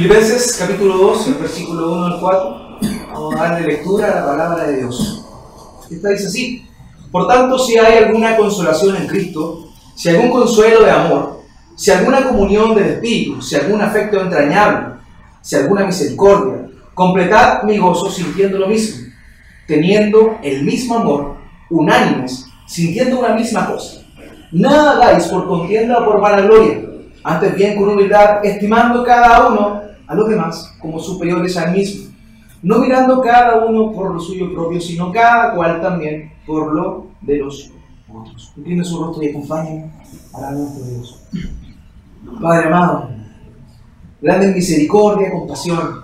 [0.00, 2.78] Filipenses capítulo 2, el versículo 1 al 4.
[3.12, 5.26] Vamos a darle lectura a la palabra de Dios.
[5.90, 6.66] Esta dice así.
[7.12, 11.42] Por tanto, si hay alguna consolación en Cristo, si algún consuelo de amor,
[11.76, 14.94] si alguna comunión del Espíritu, si algún afecto entrañable,
[15.42, 19.06] si alguna misericordia, completad mi gozo sintiendo lo mismo,
[19.66, 21.36] teniendo el mismo amor,
[21.68, 24.00] unánimes, sintiendo una misma cosa.
[24.50, 26.88] Nada hagáis por contienda o por vanagloria,
[27.22, 29.79] antes bien con humildad, estimando cada uno
[30.10, 32.10] a los demás como superiores al mismo,
[32.62, 37.38] no mirando cada uno por lo suyo propio, sino cada cual también por lo de
[37.38, 37.70] los
[38.12, 38.52] otros.
[38.56, 39.92] Inclina su rostro y acompáñame
[40.34, 41.22] a nuestro Dios.
[42.42, 43.10] Padre amado,
[44.20, 46.00] grande en misericordia, compasión,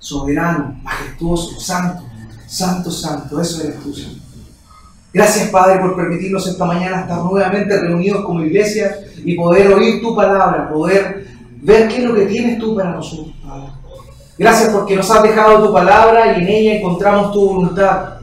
[0.00, 2.02] soberano, majestuoso, santo,
[2.44, 4.18] santo, santo, eso eres tú, Señor.
[5.12, 10.14] Gracias, Padre, por permitirnos esta mañana estar nuevamente reunidos como iglesia y poder oír tu
[10.16, 13.68] palabra, poder ver qué es lo que tienes tú para nosotros, Padre.
[14.38, 18.18] Gracias porque nos has dejado tu palabra y en ella encontramos tu voluntad.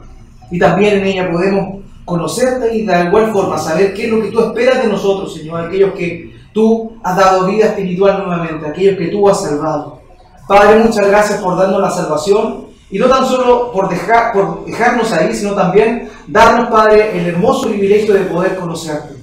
[0.50, 4.30] Y también en ella podemos conocerte y de igual forma saber qué es lo que
[4.30, 9.08] tú esperas de nosotros, Señor, aquellos que tú has dado vida espiritual nuevamente, aquellos que
[9.08, 10.00] tú has salvado.
[10.48, 15.12] Padre, muchas gracias por darnos la salvación y no tan solo por, dejar, por dejarnos
[15.12, 19.16] ahí, sino también darnos, Padre, el hermoso privilegio de poder conocerte.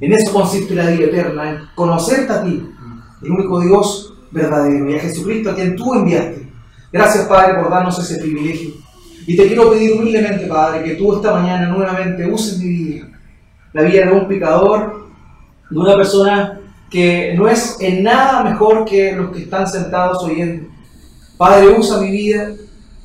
[0.00, 2.68] En eso consiste la vida eterna, en conocerte a ti,
[3.22, 6.48] el único Dios verdadero, y a Jesucristo a quien tú enviaste.
[6.92, 8.72] Gracias, Padre, por darnos ese privilegio.
[9.26, 13.08] Y te quiero pedir humildemente, Padre, que tú esta mañana nuevamente uses mi vida,
[13.72, 15.06] la vida de un pecador,
[15.70, 20.68] de una persona que no es en nada mejor que los que están sentados oyendo.
[21.38, 22.50] Padre, usa mi vida,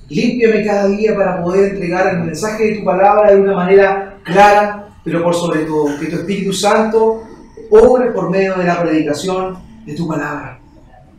[0.09, 4.89] límpiame cada día para poder entregar el mensaje de tu palabra de una manera clara,
[5.03, 7.23] pero por sobre todo, que tu Espíritu Santo
[7.69, 10.59] obre por medio de la predicación de tu palabra.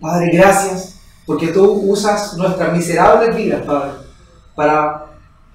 [0.00, 3.90] Padre, gracias, porque tú usas nuestras miserables vidas, Padre,
[4.54, 5.06] para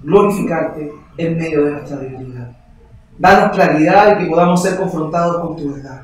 [0.02, 2.52] glorificarte en medio de nuestra debilidad.
[3.18, 6.04] Danos claridad y que podamos ser confrontados con tu verdad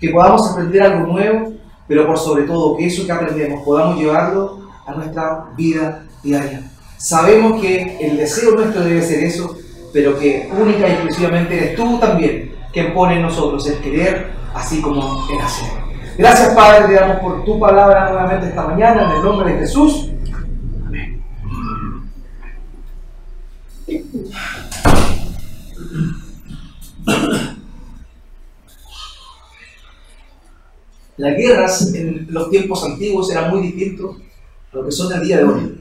[0.00, 1.52] que podamos aprender algo nuevo,
[1.86, 6.62] pero por sobre todo que eso que aprendemos podamos llevarlo a nuestra vida diaria.
[6.96, 9.56] Sabemos que el deseo nuestro debe ser eso,
[9.92, 14.80] pero que única y exclusivamente eres tú también quien pone en nosotros el querer, así
[14.80, 15.79] como el hacer.
[16.20, 20.10] Gracias Padre, te damos por tu palabra nuevamente esta mañana, en el nombre de Jesús.
[20.86, 21.24] Amén.
[31.16, 34.18] Las guerras en los tiempos antiguos eran muy distintos
[34.74, 35.80] a lo que son el día de hoy.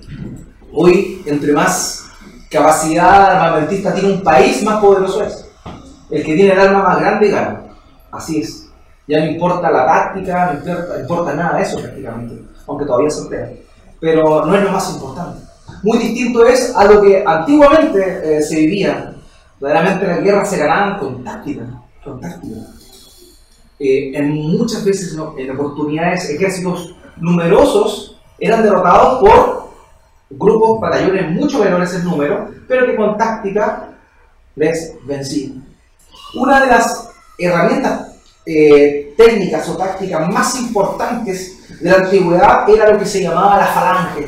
[0.72, 2.12] Hoy, entre más
[2.50, 5.46] capacidad armamentista tiene un país, más poderoso es.
[6.10, 7.62] El que tiene el arma más grande gana.
[8.10, 8.59] Así es.
[9.10, 13.22] Ya no importa la táctica, no importa, importa nada de eso prácticamente, aunque todavía se
[13.22, 13.50] emplea.
[14.00, 15.42] Pero no es lo más importante.
[15.82, 19.16] Muy distinto es a lo que antiguamente eh, se vivía.
[19.60, 21.64] Verdaderamente las guerras se ganaban con táctica.
[22.04, 22.58] Con táctica.
[23.80, 29.70] Eh, en muchas veces, en oportunidades, ejércitos numerosos eran derrotados por
[30.30, 33.90] grupos, batallones mucho menores en número, pero que con táctica
[34.56, 35.66] les vencían.
[36.36, 37.10] Una de las
[37.40, 38.09] herramientas
[38.46, 43.68] eh, técnicas o tácticas más importantes de la antigüedad era lo que se llamaba la
[43.68, 44.28] falange.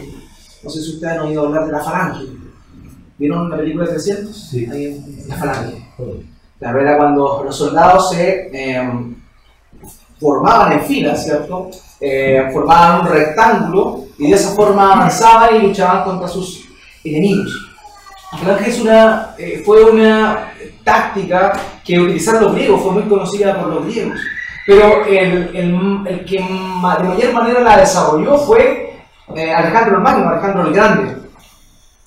[0.64, 2.26] No sé si ustedes han oído hablar de la falange.
[3.18, 4.50] ¿Vieron la película de 300?
[4.50, 5.26] Sí.
[5.28, 5.88] la falange.
[6.60, 8.92] La verdad, cuando los soldados se eh,
[10.20, 11.72] formaban en filas, ¿cierto?
[12.00, 16.68] Eh, formaban un rectángulo y de esa forma avanzaban y luchaban contra sus
[17.04, 17.52] enemigos.
[18.46, 20.51] La es una, eh, fue una
[20.84, 24.20] táctica que utilizaron los griegos, fue muy conocida por los griegos.
[24.66, 29.02] Pero el, el, el que de mayor manera la desarrolló fue
[29.36, 31.16] eh, Alejandro el Magno, Alejandro el Grande.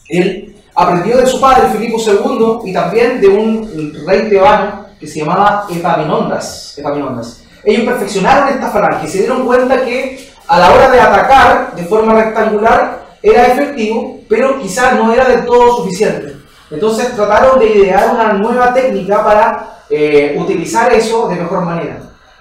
[0.08, 5.20] Él aprendió de su padre Filipo II y también de un rey tebano que se
[5.20, 6.78] llamaba Epaminondas.
[6.78, 11.74] Epaminondas ellos perfeccionaron esta falange y se dieron cuenta que a la hora de atacar
[11.74, 16.33] de forma rectangular era efectivo, pero quizás no era del todo suficiente.
[16.70, 21.98] Entonces trataron de idear una nueva técnica para eh, utilizar eso de mejor manera.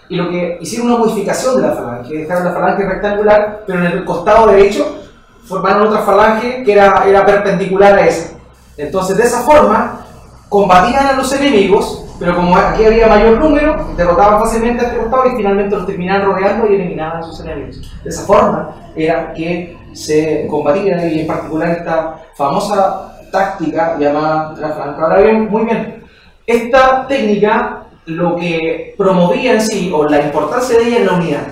[0.10, 3.86] Y lo que hicieron una modificación de la falange, dejaron la falange rectangular, pero en
[3.86, 5.00] el costado derecho
[5.46, 8.34] formaron otra falange que era, era perpendicular a esa.
[8.78, 10.06] Entonces de esa forma
[10.50, 15.28] combatían a los enemigos pero como aquí había mayor número, derrotaban fácilmente a este costado
[15.28, 17.82] y finalmente los terminaban rodeando y eliminaban a sus enemigos.
[18.04, 24.70] De esa forma era que se combatía y en particular esta famosa táctica llamada la
[24.74, 25.02] franca.
[25.02, 26.04] Ahora bien, muy bien,
[26.46, 31.48] esta técnica lo que promovía en sí, o la importancia de ella es la unidad.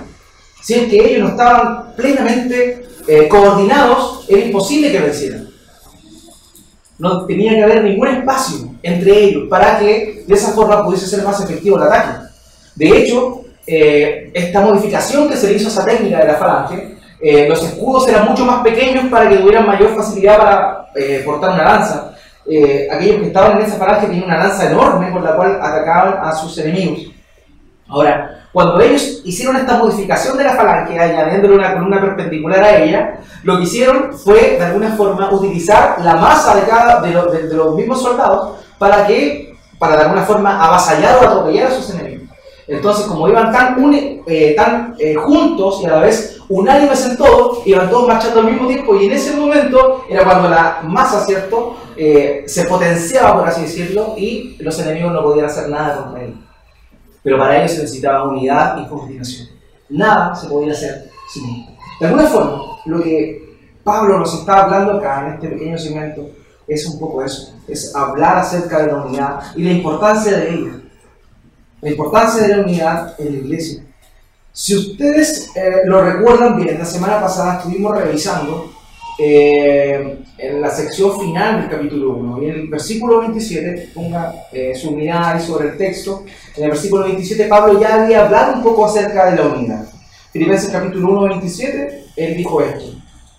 [0.61, 5.49] Si es que ellos no estaban plenamente eh, coordinados, era imposible que vencieran.
[6.99, 11.23] No tenía que haber ningún espacio entre ellos para que de esa forma pudiese ser
[11.23, 12.27] más efectivo el ataque.
[12.75, 16.97] De hecho, eh, esta modificación que se le hizo a esa técnica de la falange,
[17.19, 20.80] eh, los escudos eran mucho más pequeños para que tuvieran mayor facilidad para
[21.25, 22.13] portar una lanza.
[22.91, 26.33] aquellos que estaban en esa falange tenían una lanza enorme con la cual atacaban a
[26.33, 27.13] sus enemigos.
[27.87, 33.19] Ahora, cuando ellos hicieron esta modificación de la falange, añadiéndole una columna perpendicular a ella,
[33.43, 38.01] lo que hicieron fue, de alguna forma, utilizar la masa de, cada, de, los mismos
[38.01, 42.10] soldados para que, para de alguna forma, avasallar o atropellar a sus enemigos.
[42.67, 43.75] Entonces, como iban tan,
[44.27, 48.51] eh, tan eh, juntos y a la vez unánimes en todo, iban todos marchando al
[48.51, 53.47] mismo tiempo y en ese momento era cuando la masa, ¿cierto?, eh, se potenciaba, por
[53.47, 56.35] así decirlo, y los enemigos no podían hacer nada contra él.
[57.23, 59.47] Pero para ello se necesitaba unidad y coordinación.
[59.89, 61.71] Nada se podía hacer sin esto.
[61.99, 63.51] De alguna forma, lo que
[63.83, 66.29] Pablo nos está hablando acá en este pequeño segmento
[66.67, 70.80] es un poco eso, es hablar acerca de la unidad y la importancia de ella.
[71.81, 73.83] La importancia de la unidad en la iglesia.
[74.53, 78.71] Si ustedes eh, lo recuerdan bien, la semana pasada estuvimos revisando
[79.17, 82.43] eh, en la sección final del capítulo 1.
[82.43, 86.23] Y en el versículo 27, ponga eh, su mirada sobre el texto,
[86.55, 89.85] en el versículo 27 Pablo ya había hablado un poco acerca de la unidad.
[90.31, 92.95] Filipenses capítulo 1, 27, él dijo esto,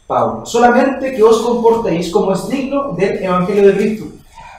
[0.06, 4.11] Pablo, solamente que os comportéis como es digno del Evangelio de Cristo,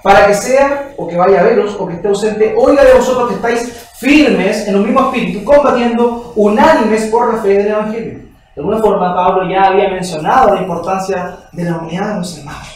[0.03, 3.29] para que sea, o que vaya a veros, o que esté ausente, oiga de vosotros
[3.29, 8.23] que estáis firmes en un mismo espíritu, combatiendo unánimes por la fe del Evangelio
[8.55, 12.67] de alguna forma, Pablo ya había mencionado la importancia de la unidad de los hermanos.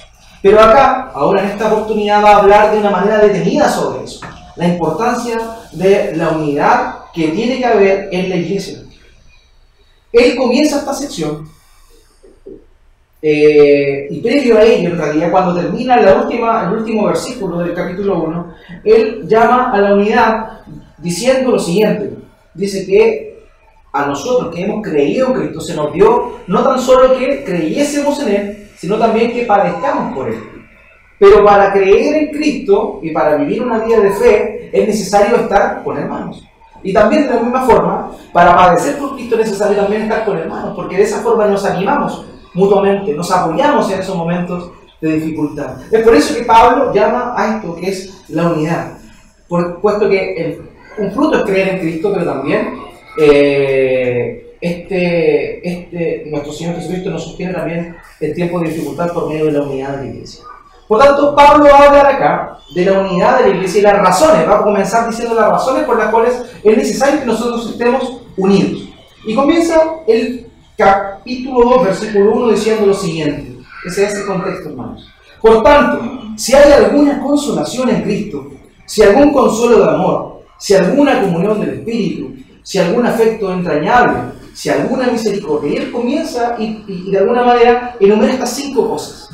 [0.41, 4.21] Pero acá, ahora en esta oportunidad, va a hablar de una manera detenida sobre eso.
[4.55, 5.37] La importancia
[5.71, 8.79] de la unidad que tiene que haber en la iglesia.
[10.11, 11.47] Él comienza esta sección
[13.29, 17.73] eh, y previo a ello, en realidad, cuando termina la última, el último versículo del
[17.73, 18.53] capítulo 1,
[18.85, 20.61] él llama a la unidad
[20.97, 22.13] diciendo lo siguiente.
[22.53, 23.43] Dice que
[23.91, 28.17] a nosotros que hemos creído en Cristo se nos dio no tan solo que creyésemos
[28.21, 30.41] en Él, sino también que padezcamos por Él.
[31.19, 35.83] Pero para creer en Cristo y para vivir una vida de fe es necesario estar
[35.83, 36.47] con hermanos.
[36.81, 40.37] Y también de la misma forma, para padecer por Cristo es necesario también estar con
[40.37, 42.25] hermanos, porque de esa forma nos animamos
[42.57, 45.77] mutuamente, nos apoyamos en esos momentos de dificultad.
[45.91, 48.97] Es por eso que Pablo llama a esto que es la unidad,
[49.47, 50.59] puesto que
[50.97, 52.79] un fruto es creer en Cristo, pero también
[53.19, 59.45] eh, este, este, nuestro Señor Jesucristo nos sostiene también en tiempos de dificultad por medio
[59.45, 60.43] de la unidad de la iglesia.
[60.87, 63.99] Por tanto, Pablo va a hablar acá de la unidad de la iglesia y las
[63.99, 68.21] razones, va a comenzar diciendo las razones por las cuales es necesario que nosotros estemos
[68.35, 68.89] unidos.
[69.25, 69.75] Y comienza
[70.07, 70.46] el
[70.77, 73.57] capítulo 2, versículo 1, diciendo lo siguiente.
[73.85, 75.09] Ese es el contexto, hermanos.
[75.41, 76.01] Por tanto,
[76.35, 78.47] si hay alguna consolación en Cristo,
[78.85, 84.69] si algún consuelo de amor, si alguna comunión del Espíritu, si algún afecto entrañable, si
[84.69, 85.71] alguna misericordia.
[85.71, 89.29] Y él comienza y, de alguna manera enumera estas cinco cosas.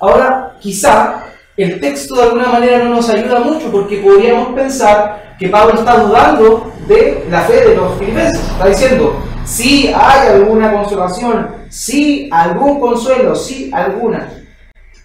[0.00, 1.24] Ahora, quizá
[1.56, 5.98] el texto de alguna manera no nos ayuda mucho porque podríamos pensar que Pablo está
[5.98, 8.40] dudando de la fe de los filipenses.
[8.50, 14.42] Está diciendo, si hay alguna consolación, si algún consuelo, si alguna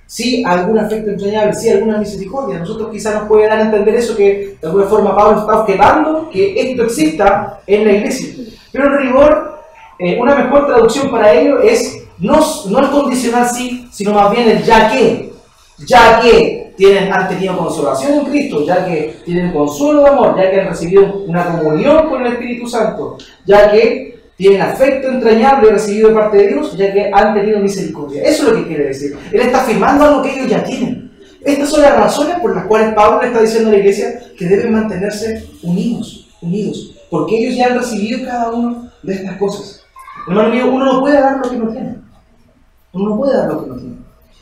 [0.07, 2.59] sí algún afecto entrañable, sí alguna misericordia.
[2.59, 6.29] Nosotros quizás nos puede dar a entender eso que de alguna forma Pablo está objetando
[6.31, 8.45] que esto exista en la iglesia.
[8.71, 9.59] Pero en rigor,
[9.99, 12.39] eh, una mejor traducción para ello es no,
[12.69, 15.27] no el condicional sí, sino más bien el ya que.
[15.85, 20.49] Ya que tienen, han tenido consolación en Cristo, ya que tienen consuelo de amor, ya
[20.49, 26.09] que han recibido una comunión con el Espíritu Santo, ya que tienen afecto entrañable recibido
[26.09, 28.21] de parte de Dios, ya que han tenido misericordia.
[28.21, 29.17] Eso es lo que quiere decir.
[29.31, 31.11] Él está afirmando algo que ellos ya tienen.
[31.43, 34.45] Estas son las razones por las cuales Pablo le está diciendo a la iglesia que
[34.45, 39.83] deben mantenerse unidos, unidos, porque ellos ya han recibido cada uno de estas cosas.
[40.27, 41.95] Hermano mío, uno no puede dar lo que no tiene.
[42.93, 43.95] Uno no puede dar lo que no tiene.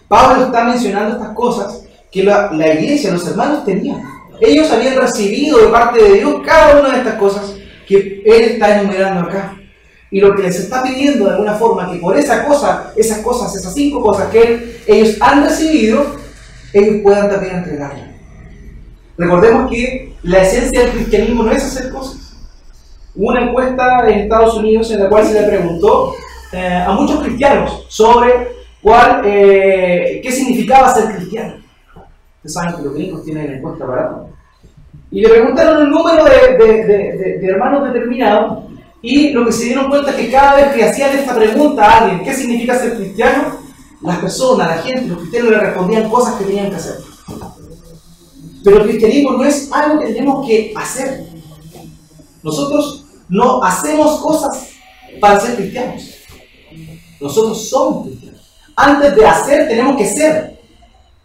[0.10, 4.02] Pablo está mencionando estas cosas que la, la iglesia, los hermanos tenían.
[4.42, 7.56] Ellos habían recibido de parte de Dios cada una de estas cosas
[7.88, 9.56] que él está enumerando acá.
[10.16, 13.54] Y lo que les está pidiendo de alguna forma, que por esa cosa, esas cosas,
[13.54, 16.06] esas cinco cosas que ellos han recibido,
[16.72, 18.14] ellos puedan también entregarla.
[19.18, 22.34] Recordemos que la esencia del cristianismo no es hacer cosas.
[23.14, 26.14] Hubo una encuesta en Estados Unidos en la cual se le preguntó
[26.54, 31.56] eh, a muchos cristianos sobre cuál, eh, qué significaba ser cristiano.
[32.38, 34.28] Ustedes saben que los gringos tienen la encuesta barata.
[35.12, 38.75] Y le preguntaron el número de, de hermanos determinados
[39.08, 42.00] Y lo que se dieron cuenta es que cada vez que hacían esta pregunta a
[42.00, 43.60] alguien, ¿qué significa ser cristiano?
[44.02, 46.96] Las personas, la gente, los cristianos le respondían cosas que tenían que hacer.
[48.64, 51.24] Pero el cristianismo no es algo que tenemos que hacer.
[52.42, 54.70] Nosotros no hacemos cosas
[55.22, 56.04] para ser cristianos.
[57.22, 58.42] Nosotros somos cristianos.
[58.76, 60.60] Antes de hacer tenemos que ser.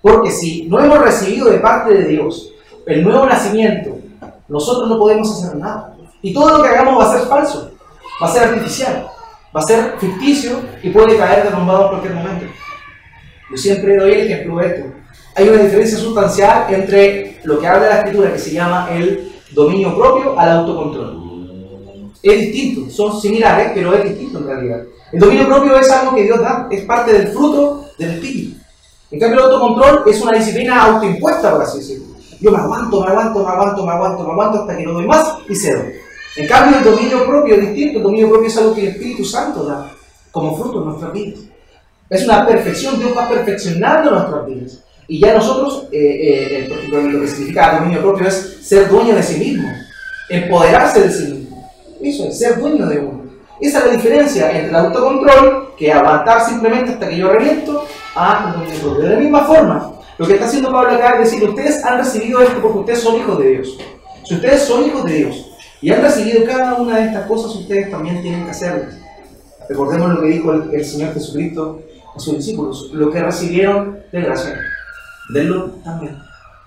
[0.02, 2.52] Porque si no hemos recibido de parte de Dios
[2.87, 3.96] el nuevo nacimiento,
[4.49, 5.96] nosotros no podemos hacer nada.
[6.20, 7.70] Y todo lo que hagamos va a ser falso,
[8.23, 9.11] va a ser artificial,
[9.55, 12.47] va a ser ficticio y puede caer derrumbado en cualquier momento.
[13.50, 14.87] Yo siempre doy el ejemplo de esto.
[15.35, 19.97] Hay una diferencia sustancial entre lo que habla la escritura, que se llama el dominio
[19.97, 22.12] propio, al autocontrol.
[22.23, 24.83] Es distinto, son similares, pero es distinto en realidad.
[25.12, 28.61] El dominio propio es algo que Dios da, es parte del fruto del espíritu.
[29.11, 32.07] En cambio, el autocontrol es una disciplina autoimpuesta, por así decirlo.
[32.41, 35.07] Yo me aguanto, me aguanto, me aguanto, me aguanto, me aguanto hasta que no doy
[35.07, 35.83] más y cedo.
[36.37, 37.99] En cambio, el dominio propio es distinto.
[37.99, 39.90] El dominio propio es algo que el Espíritu Santo da
[40.30, 41.40] como fruto en nuestras vidas.
[42.08, 44.84] Es una perfección, Dios va perfeccionando nuestras vidas.
[45.08, 49.38] Y ya nosotros, eh, eh, lo que significa dominio propio es ser dueño de sí
[49.40, 49.68] mismo,
[50.28, 51.70] empoderarse de sí mismo.
[52.00, 53.25] Eso es ser dueño de uno.
[53.60, 58.52] Esa es la diferencia entre el autocontrol, que aguantar simplemente hasta que yo reviento, a
[58.54, 59.02] dominio propio.
[59.02, 62.40] De la misma forma, lo que está haciendo Pablo acá es decir, ustedes han recibido
[62.40, 63.78] esto porque ustedes son hijos de Dios.
[64.25, 65.50] Si ustedes son hijos de Dios
[65.82, 68.99] y han recibido cada una de estas cosas, ustedes también tienen que hacerlas.
[69.68, 71.82] Recordemos lo que dijo el, Señor Jesucristo
[72.14, 74.58] a sus discípulos, lo que recibieron de gracia,
[75.32, 76.18] denlo también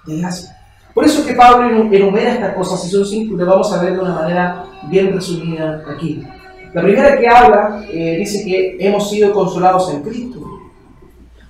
[0.06, 0.58] de gracia.
[0.94, 3.94] Por eso es que Pablo enumera estas cosas, y son cinco, que vamos a ver
[3.94, 6.24] de una manera bien resumida aquí.
[6.74, 10.40] La primera que habla eh, dice que hemos sido consolados en Cristo.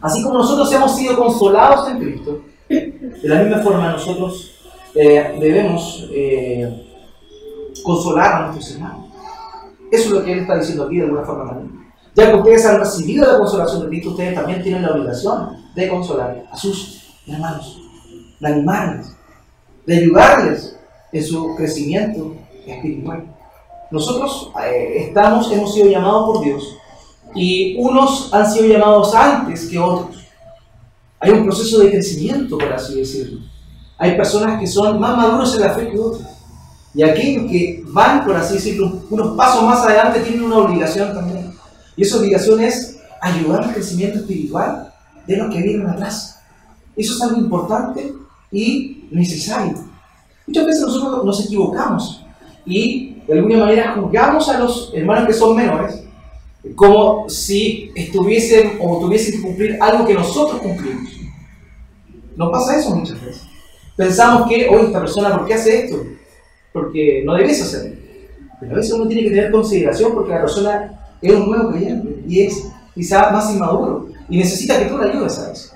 [0.02, 4.52] Así como nosotros hemos sido consolados en Cristo, de la misma forma nosotros
[4.96, 6.93] eh, debemos eh,
[7.84, 9.08] consolar a nuestros hermanos.
[9.92, 11.84] Eso es lo que él está diciendo aquí de alguna forma también.
[12.16, 15.88] Ya que ustedes han recibido la consolación de Cristo, ustedes también tienen la obligación de
[15.88, 17.82] consolar a sus hermanos,
[18.40, 19.16] de animarles,
[19.86, 20.78] de ayudarles
[21.12, 23.26] en su crecimiento espiritual.
[23.92, 26.78] Nosotros eh, estamos, hemos sido llamados por Dios
[27.36, 30.18] y unos han sido llamados antes que otros.
[31.20, 33.40] Hay un proceso de crecimiento, por así decirlo.
[33.98, 36.28] Hay personas que son más maduros en la fe que otros.
[36.96, 41.54] Y aquellos que van, por así decirlo, unos pasos más adelante tienen una obligación también.
[41.96, 44.94] Y esa obligación es ayudar al crecimiento espiritual
[45.26, 46.40] de los que vienen atrás.
[46.96, 48.14] Eso es algo importante
[48.52, 49.74] y necesario.
[50.46, 52.26] Muchas veces nosotros nos equivocamos
[52.66, 56.04] y de alguna manera juzgamos a los hermanos que son menores
[56.76, 61.12] como si estuviesen o tuviesen que cumplir algo que nosotros cumplimos.
[62.36, 63.44] No pasa eso muchas veces.
[63.96, 65.98] Pensamos que, oye, esta persona, ¿por qué hace esto?
[66.74, 67.96] Porque no debes hacerlo.
[68.60, 72.24] Pero a veces uno tiene que tener consideración porque la persona es un nuevo creyente
[72.28, 75.74] y es quizá más inmaduro y necesita que tú le ayudes a eso.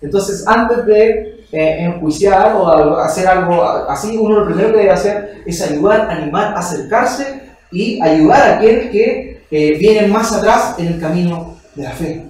[0.00, 5.42] Entonces, antes de eh, enjuiciar o hacer algo así, uno lo primero que debe hacer
[5.44, 7.42] es ayudar, animar, acercarse
[7.72, 12.28] y ayudar a aquel que vienen más atrás en el camino de la fe.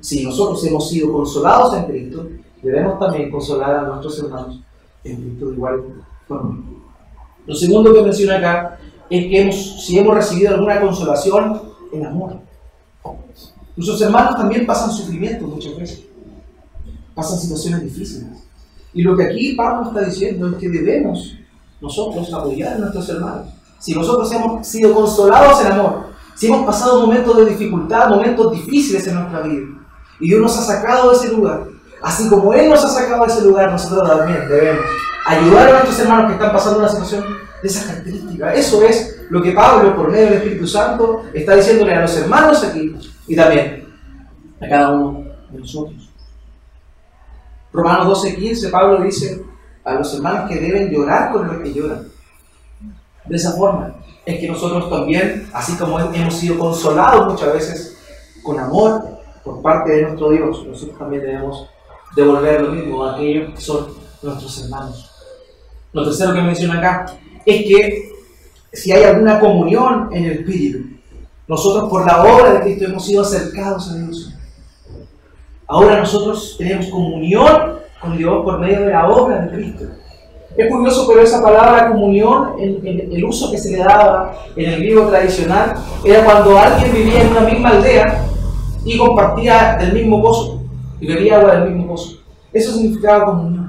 [0.00, 2.28] Si nosotros hemos sido consolados en Cristo,
[2.62, 4.60] debemos también consolar a nuestros hermanos
[5.02, 5.82] en Cristo de igual
[6.28, 6.62] forma.
[7.46, 8.78] Lo segundo que menciona acá
[9.10, 12.38] es que hemos, si hemos recibido alguna consolación en amor.
[13.76, 16.04] Nuestros hermanos también pasan sufrimiento muchas veces,
[17.14, 18.28] pasan situaciones difíciles.
[18.92, 21.36] Y lo que aquí Pablo está diciendo es que debemos
[21.80, 23.48] nosotros apoyar a nuestros hermanos.
[23.80, 29.06] Si nosotros hemos sido consolados en amor, si hemos pasado momentos de dificultad, momentos difíciles
[29.06, 29.66] en nuestra vida,
[30.20, 31.64] y Dios nos ha sacado de ese lugar,
[32.00, 34.84] así como Él nos ha sacado de ese lugar, nosotros también debemos
[35.26, 37.24] ayudar a nuestros hermanos que están pasando una situación
[37.62, 38.54] de esa característica.
[38.54, 42.62] Eso es lo que Pablo, por medio del Espíritu Santo, está diciéndole a los hermanos
[42.62, 42.94] aquí
[43.26, 43.88] y también
[44.60, 46.10] a cada uno de nosotros.
[47.72, 49.42] Romanos 12:15, Pablo dice
[49.82, 52.08] a los hermanos que deben llorar con los que lloran.
[53.24, 53.94] De esa forma,
[54.26, 57.98] es que nosotros también, así como hemos sido consolados muchas veces
[58.42, 59.02] con amor
[59.42, 61.68] por parte de nuestro Dios, nosotros también debemos
[62.14, 63.88] devolver lo mismo a aquellos que son
[64.22, 65.13] nuestros hermanos.
[65.94, 67.06] Lo tercero que menciona acá
[67.46, 68.12] es que
[68.72, 70.80] si hay alguna comunión en el Espíritu,
[71.46, 74.34] nosotros por la obra de Cristo hemos sido acercados a Dios.
[75.68, 79.84] Ahora nosotros tenemos comunión con Dios por medio de la obra de Cristo.
[80.56, 85.06] Es curioso, pero esa palabra comunión, el, uso que se le daba en el griego
[85.06, 85.74] tradicional,
[86.04, 88.24] era cuando alguien vivía en una misma aldea
[88.84, 90.60] y compartía del mismo pozo
[91.00, 92.18] y bebía agua del mismo pozo.
[92.52, 93.63] Eso significaba comunión.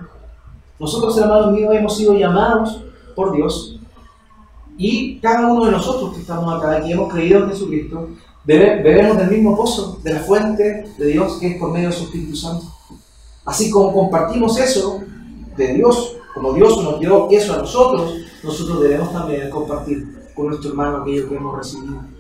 [0.79, 2.81] Nosotros, hermanos míos, hemos sido llamados
[3.15, 3.79] por Dios
[4.77, 8.09] Y cada uno de nosotros que estamos acá, que hemos creído en Jesucristo,
[8.43, 12.03] bebemos del mismo pozo, de la fuente de Dios que es por medio de su
[12.03, 12.65] Espíritu Santo.
[13.45, 15.01] Así como compartimos eso
[15.55, 20.71] de Dios, como Dios nos dio eso a nosotros, nosotros debemos también compartir con nuestro
[20.71, 22.14] hermano aquello que hemos recibido.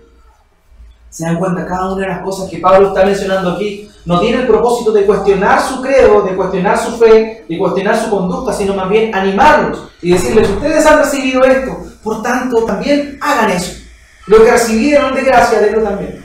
[1.15, 4.41] Se dan cuenta, cada una de las cosas que Pablo está mencionando aquí no tiene
[4.41, 8.73] el propósito de cuestionar su credo, de cuestionar su fe, de cuestionar su conducta, sino
[8.73, 11.71] más bien animarlos y decirles, ustedes han recibido esto,
[12.03, 13.81] por tanto también hagan eso.
[14.27, 16.21] Lo que recibieron de gracia, denlo también.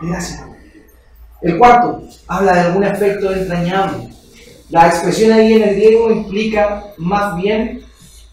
[0.00, 0.48] De gracia.
[1.42, 4.08] El cuarto, habla de algún efecto entrañable.
[4.70, 7.82] La expresión ahí en el griego implica más bien,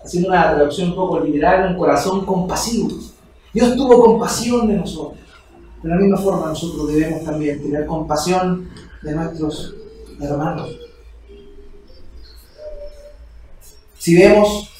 [0.02, 2.98] haciendo una traducción un poco literal, un corazón compasivo.
[3.54, 5.27] Dios tuvo compasión de nosotros.
[5.84, 8.70] De la misma forma nosotros debemos también tener compasión
[9.04, 9.76] de nuestros
[10.20, 10.76] hermanos.
[14.00, 14.72] Si vemos,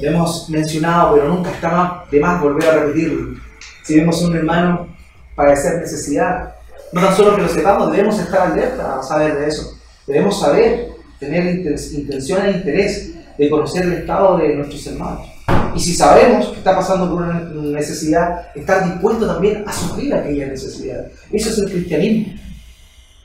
[0.00, 3.38] lo hemos mencionado, pero nunca está de más volver a repetirlo.
[3.84, 4.88] Si vemos a un hermano
[5.34, 6.54] padecer necesidad,
[6.92, 9.76] no tan solo que lo sepamos, debemos estar alerta a saber de eso.
[10.06, 15.29] Debemos saber, tener intención e interés de conocer el estado de nuestros hermanos.
[15.74, 20.46] Y si sabemos que está pasando por una necesidad, estar dispuesto también a sufrir aquella
[20.46, 21.06] necesidad.
[21.32, 22.34] Eso es el cristianismo.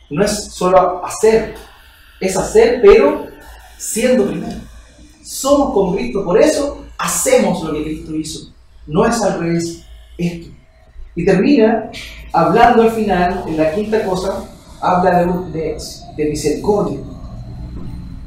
[0.10, 1.56] No es solo hacer,
[2.20, 3.28] es hacer, pero
[3.78, 4.60] siendo primero.
[5.24, 8.54] Somos con Cristo, por eso hacemos lo que Cristo hizo.
[8.86, 9.84] No es al revés
[10.18, 10.48] esto.
[11.16, 11.90] Y termina
[12.32, 14.44] hablando al final, en la quinta cosa,
[14.82, 15.78] habla de,
[16.18, 17.00] de misericordia.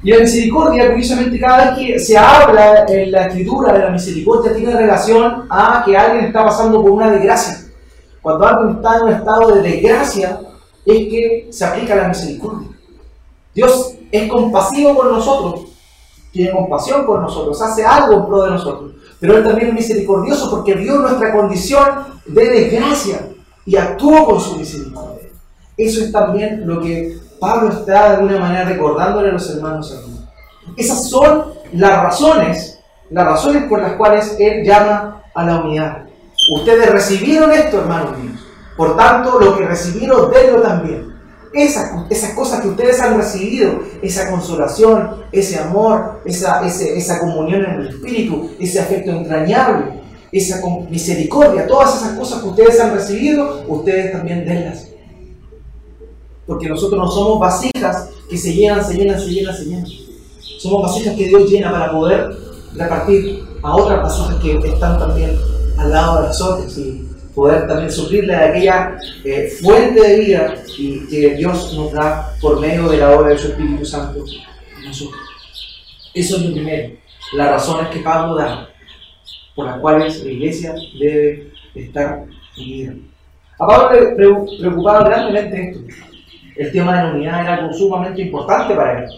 [0.09, 4.55] Y la misericordia, curiosamente, cada vez que se habla en la escritura de la misericordia,
[4.55, 7.67] tiene relación a que alguien está pasando por una desgracia.
[8.23, 10.41] Cuando alguien está en un estado de desgracia,
[10.87, 12.69] es que se aplica la misericordia.
[13.55, 15.73] Dios es compasivo con nosotros,
[16.33, 18.93] tiene compasión con nosotros, hace algo en pro de nosotros.
[19.21, 21.85] Pero Él también es misericordioso porque vio nuestra condición
[22.25, 23.29] de desgracia
[23.67, 25.29] y actuó con su misericordia.
[25.77, 30.19] Eso es también lo que Pablo está de alguna manera recordándole a los hermanos aquí.
[30.77, 36.05] Esas son las razones, las razones por las cuales Él llama a la unidad.
[36.55, 38.41] Ustedes recibieron esto, hermanos míos.
[38.77, 41.15] Por tanto, lo que recibieron, denlo también.
[41.53, 41.91] Esas,
[42.35, 48.51] cosas que ustedes han recibido, esa consolación, ese amor, esa, esa comunión en el Espíritu,
[48.61, 54.89] ese afecto entrañable, esa misericordia, todas esas cosas que ustedes han recibido, ustedes también denlas
[56.49, 59.87] porque nosotros no somos vasijas que se llenan, se llenan, se llenan, se llenan.
[60.59, 62.31] Somos vasijas que Dios llena para poder
[62.75, 65.39] repartir a otras vasijas que están también
[65.77, 71.35] al lado de nosotros y poder también suplirle a aquella eh, fuente de vida que
[71.37, 74.25] Dios nos da por medio de la obra de su Espíritu Santo
[74.79, 75.21] en nosotros.
[76.15, 76.95] Eso es lo primero,
[77.35, 78.71] las razones que Pablo da
[79.55, 82.25] por las cuales la iglesia debe estar
[82.57, 82.95] unida.
[83.59, 84.17] A Pablo le
[84.57, 86.08] preocupaba grandemente esto
[86.59, 89.11] el tema de la unidad era algo sumamente importante para él.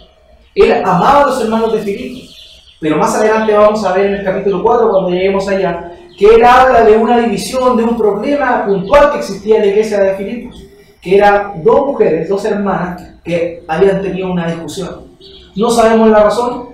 [0.55, 2.31] Él amaba a los hermanos de Filipo,
[2.79, 6.45] pero más adelante vamos a ver en el capítulo 4, cuando lleguemos allá, que él
[6.45, 10.63] habla de una división, de un problema puntual que existía en la iglesia de Filipos,
[11.01, 15.07] que eran dos mujeres, dos hermanas, que habían tenido una discusión.
[15.57, 16.71] No sabemos la razón,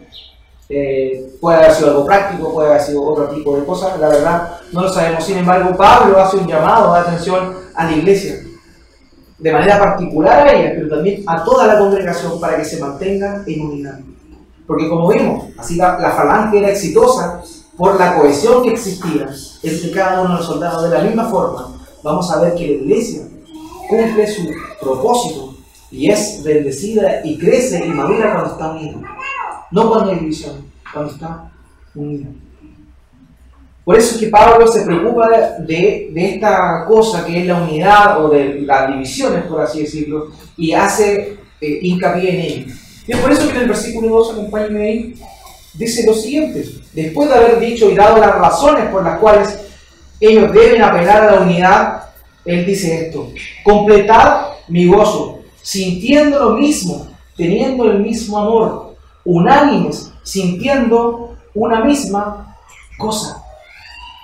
[0.69, 4.59] eh, puede haber sido algo práctico, puede haber sido otro tipo de cosas, la verdad
[4.73, 5.23] no lo sabemos.
[5.23, 8.46] Sin embargo, Pablo hace un llamado de atención a la iglesia
[9.39, 13.43] de manera particular a ella, pero también a toda la congregación para que se mantenga
[13.47, 14.01] en unidad.
[14.67, 17.43] Porque como vimos, así la, falange era exitosa
[17.77, 19.29] por la cohesión que existía
[19.63, 20.83] entre cada uno de los soldados.
[20.85, 23.23] De la misma forma, vamos a ver que la iglesia
[23.89, 25.55] cumple su propósito
[25.91, 28.97] y es bendecida y crece y madura cuando está unida.
[29.71, 31.53] No cuando hay división, cuando está
[31.95, 32.29] unida.
[33.87, 35.29] Por eso es que Pablo se preocupa
[35.61, 40.73] de, esta cosa que es la unidad o de las divisiones, por así decirlo, y
[40.73, 42.75] hace eh, hincapié en ello.
[43.07, 45.15] Y es por eso que en el versículo 2, acompáñenme ahí,
[45.75, 49.57] dice lo siguiente, después de haber dicho y dado las razones por las cuales
[50.19, 52.03] ellos deben apelar a la unidad,
[52.45, 53.31] él dice esto,
[53.63, 62.57] completad mi gozo, sintiendo lo mismo, teniendo el mismo amor, unánimes, sintiendo una misma
[62.99, 63.45] cosa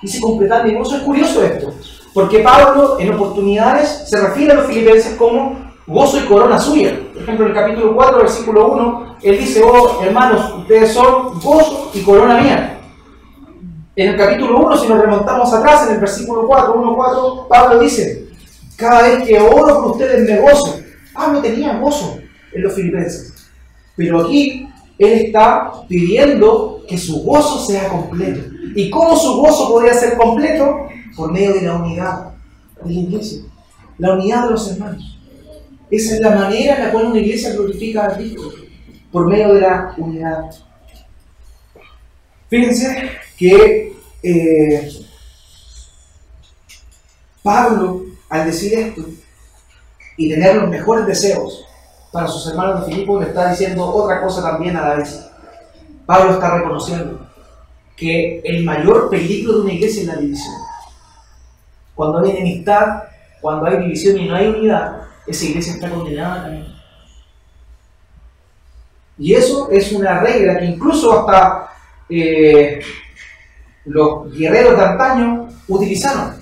[0.03, 0.97] dice completar mi gozo.
[0.97, 1.73] Es curioso esto,
[2.13, 6.99] porque Pablo en oportunidades se refiere a los filipenses como gozo y corona suya.
[7.13, 11.91] Por ejemplo, en el capítulo 4, versículo 1, él dice, oh hermanos, ustedes son gozo
[11.95, 12.81] y corona mía.
[13.95, 17.79] En el capítulo 1, si nos remontamos atrás, en el versículo 4, 1, 4, Pablo
[17.79, 18.27] dice,
[18.77, 20.81] cada vez que oro por ustedes me gozo.
[21.13, 22.19] Pablo tenía gozo
[22.53, 23.35] en los filipenses.
[23.95, 28.52] Pero aquí Él está pidiendo que su gozo sea completo.
[28.75, 30.89] ¿Y cómo su gozo podría ser completo?
[31.17, 32.33] Por medio de la unidad
[32.83, 33.43] de la iglesia,
[33.99, 35.19] la unidad de los hermanos.
[35.91, 38.51] Esa es la manera en la cual una iglesia glorifica a Cristo,
[39.11, 40.51] por medio de la unidad.
[42.49, 44.91] Fíjense que eh,
[47.43, 49.05] Pablo, al decir esto
[50.17, 51.65] y tener los mejores deseos
[52.11, 55.27] para sus hermanos de Filipo, le está diciendo otra cosa también a la vez.
[56.07, 57.22] Pablo está reconociendo
[58.03, 60.55] que el mayor peligro de una iglesia es la división.
[61.95, 63.05] Cuando hay enemistad,
[63.41, 66.67] cuando hay división y no hay unidad, esa iglesia está condenada también.
[69.19, 71.69] Y eso es una regla que incluso hasta
[72.09, 72.81] eh,
[73.85, 76.35] los guerreros de antaño utilizaron.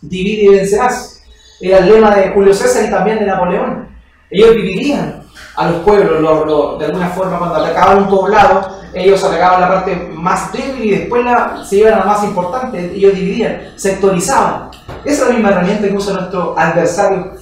[0.00, 1.22] Divide y vencerás.
[1.60, 3.88] Era el lema de Julio César y también de Napoleón.
[4.30, 5.22] Ellos dividían
[5.56, 10.52] a los pueblos, de alguna forma, cuando atacaban un poblado, ellos atacaban la parte más
[10.52, 14.70] débil y después la, se iban a la más importante, ellos dividían, sectorizaban.
[15.04, 17.32] Esa es la misma herramienta que usa nuestro adversario,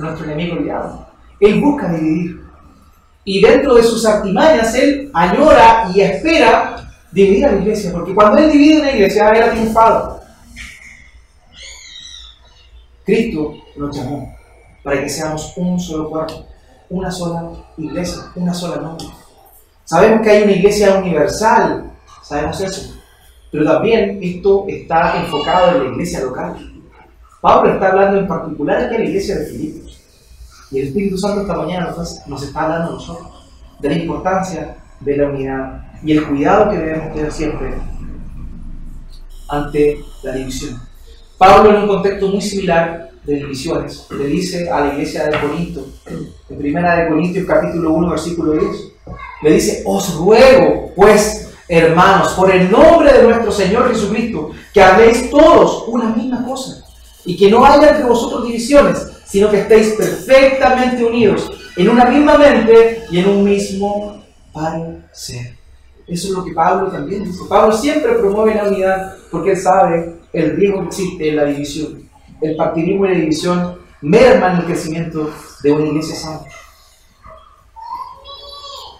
[0.00, 1.06] nuestro enemigo el diablo.
[1.40, 2.44] Él busca dividir.
[3.24, 6.76] Y dentro de sus artimañas, él añora y espera
[7.10, 10.20] dividir a la iglesia, porque cuando él divide una iglesia, él ha triunfado.
[13.04, 14.34] Cristo nos llamó
[14.82, 16.46] para que seamos un solo cuerpo,
[16.90, 19.06] una sola iglesia, una sola nombre.
[19.84, 21.92] Sabemos que hay una iglesia universal,
[22.22, 22.94] sabemos eso,
[23.52, 26.56] pero también esto está enfocado en la iglesia local.
[27.40, 30.00] Pablo está hablando en particular aquí a la iglesia de Filipos.
[30.70, 31.94] Y el Espíritu Santo esta mañana
[32.26, 33.28] nos, está hablando a nosotros
[33.78, 37.74] de la importancia de la unidad y el cuidado que debemos tener siempre
[39.50, 40.80] ante la división.
[41.36, 45.86] Pablo en un contexto muy similar de divisiones le dice a la iglesia de Corinto,
[46.48, 48.93] en primera de Corintios capítulo 1 versículo 10,
[49.42, 55.30] le dice, os ruego pues hermanos, por el nombre de nuestro Señor Jesucristo, que habléis
[55.30, 56.84] todos una misma cosa
[57.24, 62.38] y que no haya entre vosotros divisiones, sino que estéis perfectamente unidos en una misma
[62.38, 65.56] mente y en un mismo parecer.
[66.06, 67.40] Eso es lo que Pablo también dice.
[67.48, 72.08] Pablo siempre promueve la unidad porque él sabe el riesgo que existe en la división.
[72.42, 75.30] El partidismo y la división merman el crecimiento
[75.62, 76.50] de una iglesia santa.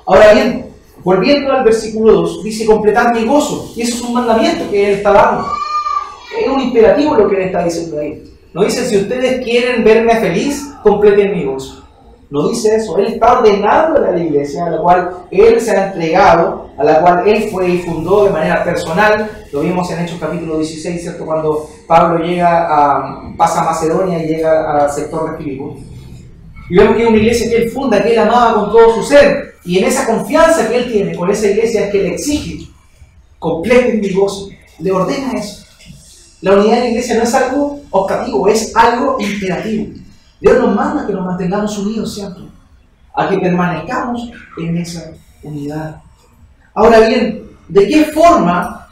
[0.07, 0.67] Ahora bien,
[1.03, 3.73] volviendo al versículo 2, dice completar mi gozo.
[3.77, 5.47] Y eso es un mandamiento que él está dando.
[6.39, 8.23] Es un imperativo lo que él está diciendo ahí.
[8.53, 11.85] No dice, si ustedes quieren verme feliz, completen mi gozo.
[12.31, 12.99] No dice eso.
[12.99, 17.01] Él está ordenando a la iglesia a la cual él se ha entregado, a la
[17.01, 19.31] cual él fue y fundó de manera personal.
[19.53, 21.25] Lo vimos en Hechos capítulo 16, ¿cierto?
[21.25, 25.77] Cuando Pablo llega a, pasa a Macedonia y llega al sector de Filipo.
[26.69, 29.03] Y vemos que es una iglesia que él funda, que él amaba con todo su
[29.03, 29.54] ser.
[29.65, 32.69] Y en esa confianza que él tiene con esa iglesia es que le exige,
[33.39, 34.49] completen mi gozo.
[34.79, 35.65] Le ordena eso.
[36.41, 39.95] La unidad de la iglesia no es algo optativo, es algo imperativo.
[40.41, 42.43] Dios nos manda que nos mantengamos unidos siempre,
[43.15, 46.03] a que permanezcamos en esa unidad.
[46.75, 48.89] Ahora bien, ¿de qué forma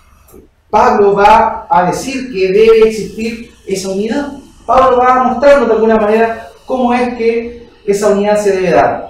[0.70, 4.32] Pablo va a decir que debe existir esa unidad?
[4.64, 9.08] Pablo va a mostrarnos de alguna manera cómo es que esa unidad se debe dar.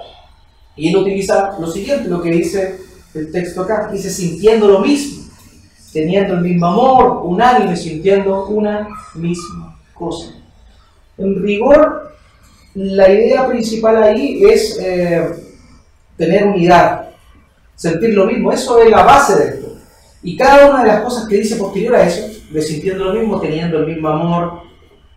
[0.75, 2.79] Y él utiliza lo siguiente, lo que dice
[3.13, 5.23] el texto acá, dice sintiendo lo mismo,
[5.91, 10.33] teniendo el mismo amor, unánime, sintiendo una misma cosa.
[11.17, 12.11] En rigor,
[12.73, 15.29] la idea principal ahí es eh,
[16.17, 17.09] tener unidad,
[17.75, 19.77] sentir lo mismo, eso es la base de esto.
[20.23, 23.39] Y cada una de las cosas que dice posterior a eso, de sintiendo lo mismo,
[23.39, 24.61] teniendo el mismo amor,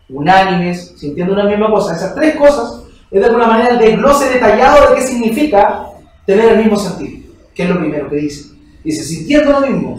[0.08, 4.90] unánimes, sintiendo una misma cosa, esas tres cosas es de alguna manera el desglose detallado
[4.90, 5.86] de qué significa
[6.24, 8.56] tener el mismo sentido, que es lo primero que dice.
[8.82, 9.96] Dice, sintiendo lo mismo.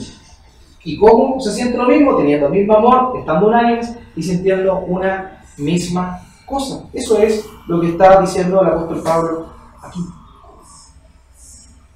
[0.84, 2.16] ¿Y cómo se siente lo mismo?
[2.16, 6.84] Teniendo el mismo amor, estando unánimes y sintiendo una misma cosa.
[6.94, 9.50] Eso es lo que está diciendo el apóstol Pablo
[9.84, 10.00] aquí.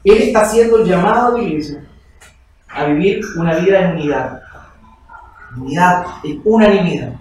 [0.04, 1.88] Él está haciendo el llamado a la iglesia
[2.68, 4.42] a vivir una vida en unidad.
[5.58, 7.14] Unidad, en unanimidad.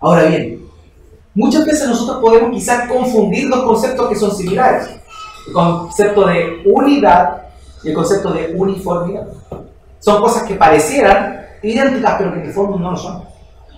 [0.00, 0.57] Ahora bien,
[1.38, 4.90] Muchas veces nosotros podemos quizás confundir dos conceptos que son similares.
[5.46, 7.42] El concepto de unidad
[7.84, 9.28] y el concepto de uniformidad.
[10.00, 13.22] Son cosas que parecieran idénticas, pero que en el fondo no lo son.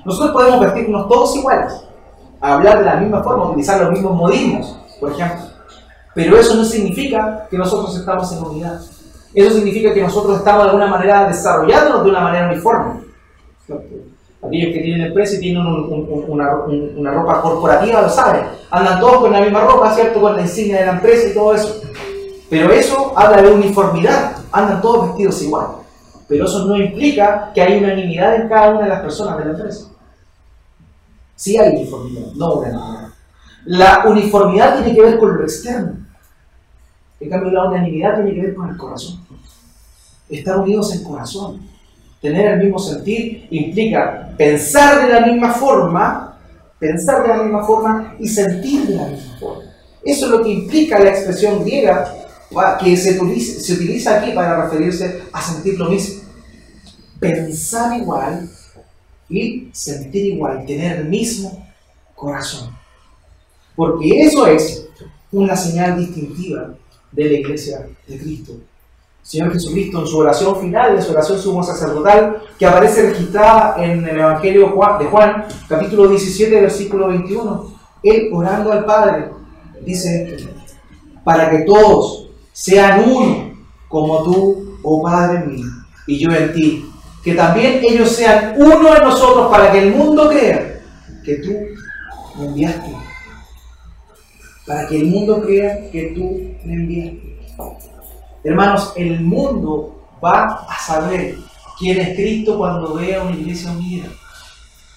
[0.06, 1.74] Nosotros podemos vestirnos todos iguales,
[2.40, 5.44] hablar de la misma forma, utilizar los mismos modismos, por ejemplo.
[6.14, 8.80] Pero eso no significa que nosotros estamos en unidad.
[9.34, 13.02] Eso significa que nosotros estamos de alguna manera desarrollándonos de una manera uniforme.
[14.42, 18.44] Aquellos que tienen empresa y tienen una, ropa corporativa lo saben.
[18.70, 20.20] Andan todos con la misma ropa, ¿cierto?
[20.20, 21.82] Con la insignia de la empresa y todo eso.
[22.48, 25.66] Pero eso habla de uniformidad, andan todos vestidos igual.
[26.26, 29.50] Pero eso no implica que hay unanimidad en cada una de las personas de la
[29.50, 29.88] empresa.
[31.36, 33.08] Sí hay uniformidad, no unanimidad.
[33.66, 35.98] La uniformidad tiene que ver con lo externo.
[37.20, 39.20] En cambio, la unanimidad tiene que ver con el corazón.
[40.28, 41.60] Estar unidos en corazón.
[42.20, 46.38] Tener el mismo sentir implica pensar de la misma forma,
[46.78, 49.64] pensar de la misma forma y sentir de la misma forma.
[50.04, 52.14] Eso es lo que implica la expresión griega
[52.82, 56.22] que se utiliza, se utiliza aquí para referirse a sentir lo mismo.
[57.18, 58.48] Pensar igual
[59.28, 61.66] y sentir igual, tener el mismo
[62.14, 62.76] corazón.
[63.76, 64.88] Porque eso es
[65.32, 66.74] una señal distintiva
[67.12, 68.58] de la iglesia de Cristo.
[69.22, 74.06] Señor Jesucristo en su oración final, en su oración sumo sacerdotal, que aparece registrada en
[74.06, 79.30] el Evangelio de Juan, capítulo 17, versículo 21, él orando al Padre,
[79.84, 80.36] dice,
[81.22, 83.52] para que todos sean uno,
[83.88, 85.66] como tú, oh Padre mío,
[86.06, 86.90] y yo en ti,
[87.22, 90.80] que también ellos sean uno en nosotros, para que el mundo crea
[91.24, 91.52] que tú
[92.38, 92.90] me enviaste.
[94.66, 97.89] Para que el mundo crea que tú me enviaste.
[98.42, 101.36] Hermanos, el mundo va a saber
[101.78, 104.08] quién es Cristo cuando vea una iglesia unida,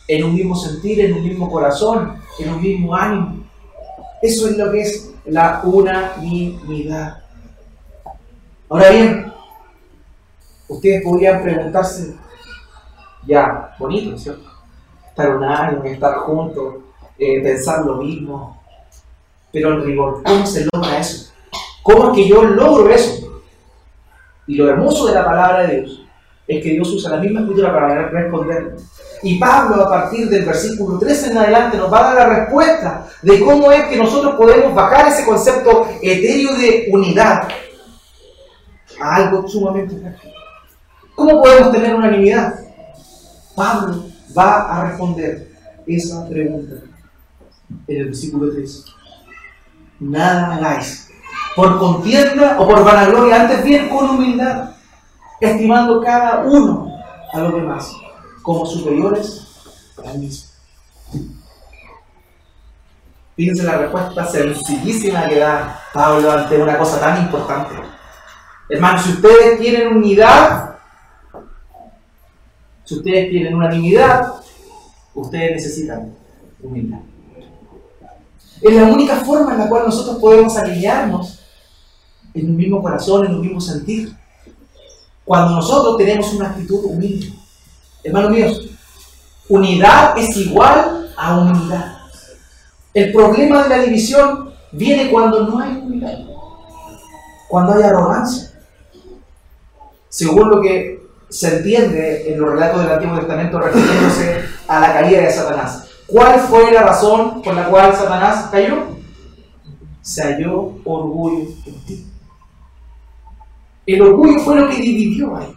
[0.08, 3.44] en un mismo sentir, en un mismo corazón, en un mismo ánimo.
[4.22, 7.24] Eso es lo que es la unanimidad.
[8.70, 9.34] Ahora bien,
[10.70, 12.16] ustedes podrían preguntarse,
[13.28, 14.50] ya, bonito, ¿cierto?
[15.10, 16.76] Estar unánime, estar juntos,
[17.20, 18.62] eh, pensar lo mismo,
[19.52, 21.32] pero en rigor, ¿cómo se logra eso?
[21.84, 23.23] ¿Cómo es que yo logro eso?
[24.48, 26.04] Y lo hermoso de la palabra de Dios
[26.48, 28.76] es que Dios usa la misma escritura para responder.
[29.22, 33.08] Y Pablo, a partir del versículo 13 en adelante, nos va a dar la respuesta
[33.22, 37.48] de cómo es que nosotros podemos bajar ese concepto etéreo de unidad
[39.00, 40.34] a algo sumamente práctico.
[41.16, 42.60] ¿Cómo podemos tener unanimidad?
[43.56, 44.04] Pablo
[44.38, 45.48] va a responder
[45.88, 46.76] esa pregunta
[47.88, 48.84] en el versículo 13.
[50.00, 51.13] Nada hagáis
[51.56, 54.72] por contienda o por vanagloria, antes bien con humildad,
[55.40, 56.98] estimando cada uno
[57.32, 57.92] a los demás
[58.42, 59.48] como superiores
[60.06, 60.52] al mismo.
[63.36, 67.76] Fíjense la respuesta sencillísima que da Pablo ante una cosa tan importante.
[68.70, 70.76] Hermanos, si ustedes quieren unidad,
[72.84, 74.34] si ustedes quieren unanimidad,
[75.16, 76.16] ustedes necesitan
[76.62, 77.00] humildad.
[78.62, 81.43] Es la única forma en la cual nosotros podemos alinearnos
[82.34, 84.16] en un mismo corazón, en un mismo sentir.
[85.26, 87.34] Cuando nosotros tenemos una actitud humilde.
[88.04, 88.70] Hermanos míos,
[89.48, 91.98] unidad es igual a humildad.
[92.94, 96.14] El problema de la división viene cuando no hay humildad,
[97.48, 98.52] cuando hay arrogancia.
[100.10, 105.22] Según lo que se entiende en los relatos del Antiguo Testamento refiriéndose a la caída
[105.22, 105.88] de Satanás.
[106.06, 108.84] ¿Cuál fue la razón por la cual Satanás cayó?
[110.02, 112.13] Se halló orgullo en ti.
[113.86, 115.54] El orgullo fue lo que dividió ahí.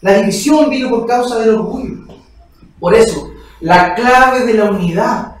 [0.00, 2.06] La división vino por causa del orgullo.
[2.78, 5.36] Por eso, la clave de la unidad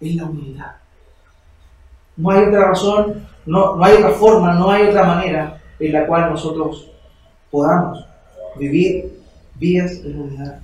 [0.00, 0.76] es la unidad.
[2.16, 6.06] No hay otra razón, no, no hay otra forma, no hay otra manera en la
[6.06, 6.90] cual nosotros
[7.50, 8.06] podamos
[8.56, 9.20] vivir
[9.54, 10.60] vidas de unidad.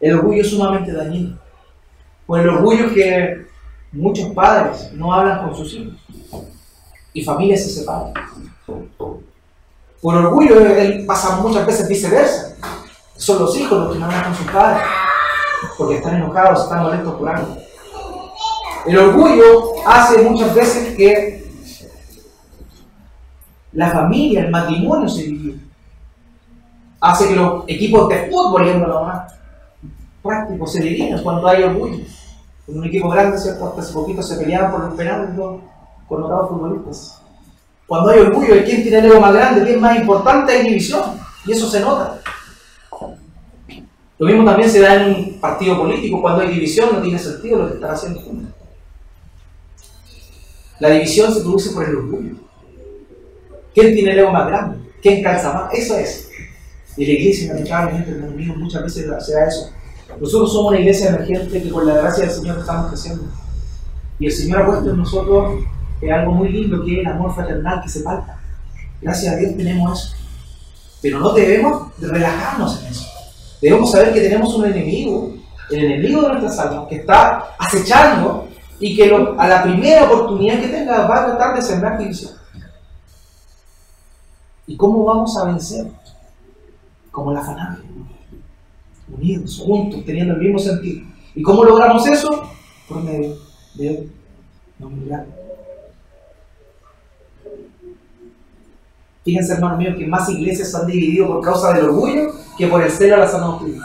[0.00, 1.38] El orgullo es sumamente dañino.
[2.26, 3.46] Por el orgullo que
[3.92, 5.98] muchos padres no hablan con sus hijos
[7.12, 8.12] y familias se separan.
[10.00, 12.54] Por orgullo, él pasa muchas veces viceversa.
[13.16, 14.82] Son los hijos los que no hablan con sus padres,
[15.76, 17.56] porque están enojados, están molestos por algo.
[18.86, 21.50] El orgullo hace muchas veces que
[23.72, 25.60] la familia, el matrimonio se divide.
[27.00, 29.34] Hace que los equipos de fútbol, yendo más
[30.22, 32.04] prácticos, se dividen cuando hay orgullo.
[32.68, 33.66] En un equipo grande, ¿cierto?
[33.66, 35.30] Hasta hace poquito se peleaban por los penales
[36.08, 37.22] otros futbolistas.
[37.88, 40.68] Cuando hay orgullo de quién tiene el ego más grande, quién es más importante, hay
[40.68, 41.00] división.
[41.46, 42.20] Y eso se nota.
[44.18, 46.20] Lo mismo también se da en un partido político.
[46.20, 48.54] Cuando hay división no tiene sentido lo que están haciendo juntos.
[50.80, 52.34] La división se produce por el orgullo.
[53.72, 54.78] ¿Quién tiene el ego más grande?
[55.00, 55.72] ¿Quién calza más?
[55.72, 56.28] Eso es.
[56.98, 59.70] Y la iglesia, lamentablemente, míos, muchas veces se da eso.
[60.20, 63.24] Nosotros somos una iglesia emergente que con la gracia del Señor estamos creciendo.
[64.18, 65.64] Y el Señor ha puesto en nosotros
[66.00, 68.38] es algo muy lindo que es el amor fraternal que se palpa.
[69.00, 70.16] Gracias a Dios tenemos eso.
[71.00, 73.06] Pero no debemos relajarnos en eso.
[73.60, 75.32] Debemos saber que tenemos un enemigo,
[75.70, 78.48] el enemigo de nuestras almas, que está acechando
[78.80, 82.32] y que a la primera oportunidad que tenga va a tratar de sembrar división.
[84.66, 85.86] ¿Y cómo vamos a vencer?
[87.10, 87.88] Como la fanática.
[89.10, 91.06] Unidos, juntos, teniendo el mismo sentido.
[91.34, 92.50] ¿Y cómo logramos eso?
[92.88, 93.36] Por medio
[93.74, 94.08] de
[94.78, 95.24] la humildad.
[99.28, 102.82] Fíjense, hermanos míos, que más iglesias se han dividido por causa del orgullo que por
[102.82, 103.84] el celo a la sana doctrina.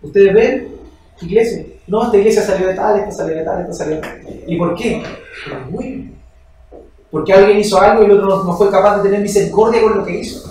[0.00, 0.76] Ustedes ven,
[1.20, 4.44] iglesia, no, esta iglesia salió de tal, esta salió de tal, esta salió de tal.
[4.46, 5.02] ¿Y por qué?
[5.48, 6.12] Por orgullo.
[7.10, 10.04] Porque alguien hizo algo y el otro no fue capaz de tener misericordia con lo
[10.04, 10.48] que hizo.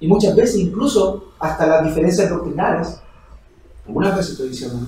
[0.00, 3.00] Y muchas veces, incluso hasta las diferencias doctrinales,
[3.86, 4.86] algunas veces estoy diciendo,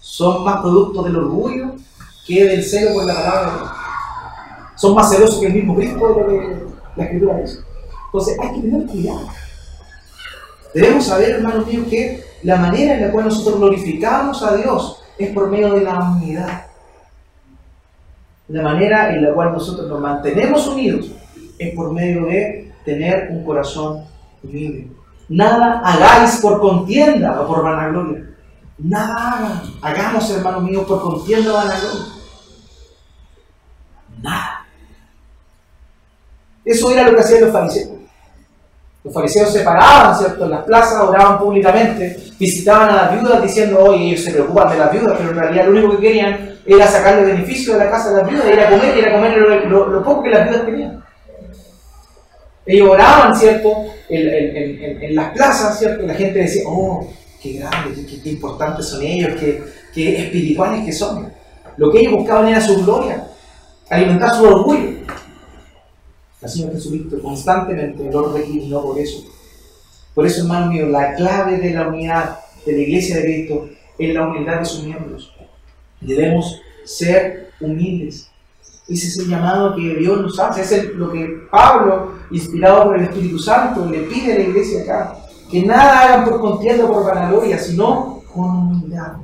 [0.00, 1.74] son más producto del orgullo
[2.26, 3.70] que del celo por la palabra de Dios.
[4.76, 7.58] Son más celosos que el mismo Cristo de lo que la Escritura dice.
[8.06, 9.28] Entonces hay que tener cuidado.
[10.74, 15.30] Debemos saber, hermanos míos, que la manera en la cual nosotros glorificamos a Dios es
[15.30, 16.66] por medio de la unidad.
[18.48, 21.10] La manera en la cual nosotros nos mantenemos unidos
[21.58, 24.04] es por medio de tener un corazón
[24.42, 24.88] humilde.
[25.28, 28.30] Nada hagáis por contienda o por vanagloria.
[28.78, 29.62] Nada.
[29.80, 32.13] Hagamos, hermanos míos, por contienda o vanagloria.
[34.24, 34.66] Nada.
[36.64, 37.90] Eso era lo que hacían los fariseos.
[39.04, 40.44] Los fariseos se paraban, ¿cierto?
[40.44, 44.78] En las plazas, oraban públicamente, visitaban a las viudas diciendo, oye, ellos se preocupan de
[44.78, 48.10] las viudas, pero en realidad lo único que querían era sacarle beneficio de la casa
[48.10, 51.04] de las viudas, era comer, era comer lo, poco que las viudas tenían.
[52.64, 53.84] Ellos oraban, ¿cierto?
[54.08, 56.06] En, las plazas, ¿cierto?
[56.06, 57.06] La gente decía, oh,
[57.42, 61.30] qué grandes, qué, importantes son ellos, qué, qué espirituales que son.
[61.76, 63.22] Lo que ellos buscaban era su gloria,
[63.90, 64.90] alimentar su orgullo.
[66.40, 69.24] El Señor Jesucristo constantemente lo requirió por eso.
[70.14, 73.68] Por eso, hermano mío, la clave de la unidad de la iglesia de Cristo
[73.98, 75.34] es la humildad de sus miembros.
[76.00, 78.30] Debemos ser humildes.
[78.86, 80.60] Ese es el llamado que Dios nos hace.
[80.60, 85.16] Es lo que Pablo, inspirado por el Espíritu Santo, le pide a la iglesia acá.
[85.50, 89.14] Que nada hagan por contienda o por vanagloria, sino con humildad.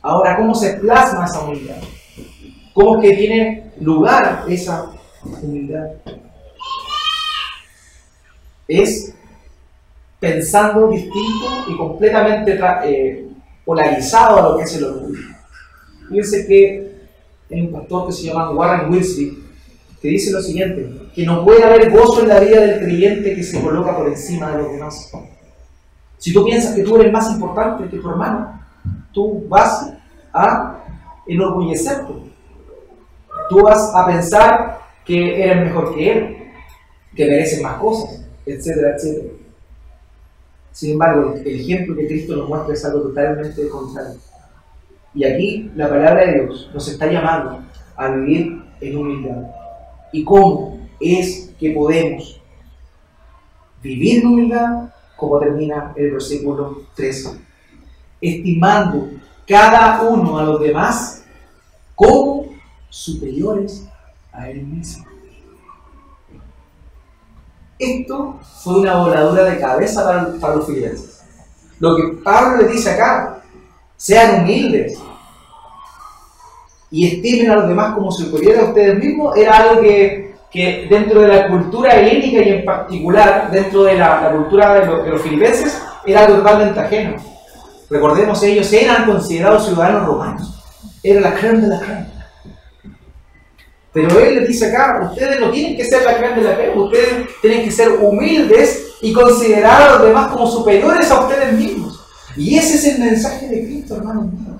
[0.00, 1.76] Ahora, ¿cómo se plasma esa humildad?
[2.76, 4.92] ¿Cómo es que tiene lugar esa
[5.42, 5.86] humildad?
[8.68, 9.14] es
[10.20, 13.28] pensando distinto y completamente eh,
[13.64, 15.20] polarizado a lo que es el orgullo.
[16.10, 16.96] Fíjense que
[17.50, 19.38] hay un pastor que se llama Warren Wilson
[20.02, 23.42] que dice lo siguiente, que no puede haber gozo en la vida del creyente que
[23.42, 25.10] se coloca por encima de los demás.
[26.18, 28.60] Si tú piensas que tú eres más importante que tu hermano,
[29.12, 29.94] tú vas
[30.34, 30.84] a
[31.26, 32.35] enorgullecerte.
[33.48, 36.36] Tú vas a pensar que eres mejor que él,
[37.14, 39.34] que mereces más cosas etcétera, etcétera.
[40.70, 44.18] Sin embargo, el ejemplo que Cristo nos muestra es algo totalmente contrario.
[45.14, 47.62] Y aquí la palabra de Dios nos está llamando
[47.96, 49.42] a vivir en humildad.
[50.12, 52.40] ¿Y cómo es que podemos
[53.82, 54.90] vivir en humildad?
[55.16, 57.38] Como termina el versículo 13.
[58.20, 59.08] Estimando
[59.46, 61.24] cada uno a los demás
[61.94, 62.44] como
[62.88, 63.84] superiores
[64.32, 65.06] a él mismo.
[67.78, 70.04] Esto fue una voladura de cabeza
[70.40, 71.22] para, los filipenses.
[71.78, 73.42] Lo que Pablo les dice acá,
[73.96, 74.98] sean humildes
[76.90, 80.34] y estimen a los demás como superiores a ustedes mismos, era algo que,
[80.88, 85.20] dentro de la cultura helénica y en particular dentro de la, cultura de, de, los
[85.20, 87.16] filipenses era algo totalmente ajeno.
[87.90, 90.64] Recordemos, ellos eran considerados ciudadanos romanos.
[91.02, 92.15] Era la crema de la crema.
[93.96, 96.82] Pero él les dice acá, ustedes no tienen que ser la crema de la crema,
[96.82, 101.98] ustedes tienen que ser humildes y considerar a los demás como superiores a ustedes mismos.
[102.36, 104.58] Y ese es el mensaje de Cristo, hermano mío.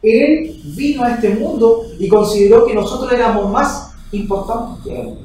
[0.00, 5.18] Él vino a este mundo y consideró que nosotros éramos más importantes que Él.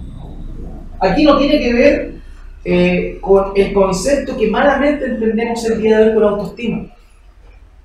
[1.00, 2.16] Aquí no tiene que ver
[2.66, 6.88] eh, con el concepto que malamente entendemos el día de hoy con la autoestima.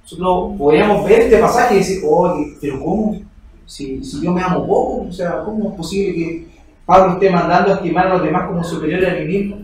[0.05, 3.32] Nosotros podríamos ver este pasaje y decir, oye, pero ¿cómo?
[3.67, 6.49] Si, yo me amo poco, o sea, ¿cómo es posible que
[6.85, 9.57] Pablo esté mandando a estimar a los demás como superiores a mí mismo?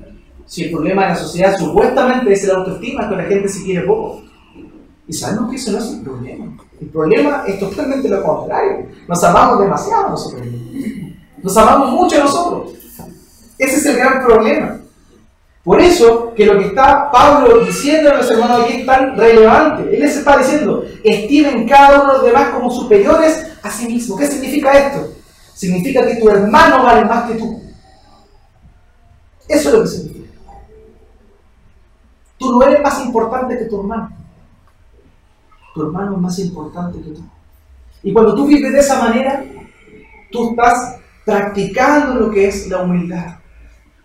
[0.46, 3.86] Si el problema de la sociedad supuestamente es la autoestima, que la gente se quiere
[3.86, 4.22] poco.
[5.07, 6.57] Y sabemos que eso no es el problema.
[6.80, 8.86] El problema es totalmente lo contrario.
[9.07, 10.46] Nos amamos demasiado nosotros.
[11.42, 12.72] Nos amamos mucho nosotros.
[13.59, 14.78] Ese es el gran problema.
[15.69, 19.95] Por eso que lo que está Pablo diciendo a los hermanos aquí es tan relevante.
[19.95, 24.16] Él les está diciendo, estimen cada uno de los demás como superiores a sí mismo.
[24.16, 25.12] ¿Qué significa esto?
[25.53, 27.62] Significa que tu hermano vale más que tú.
[29.47, 30.31] Eso es lo que significa.
[32.39, 34.16] Tú no eres más importante que tu hermano.
[35.75, 37.23] Tu hermano es más importante que tú.
[38.05, 39.45] Y cuando tú vives de esa manera,
[40.33, 40.97] tú estás
[41.27, 43.38] practicando lo que es la humildad.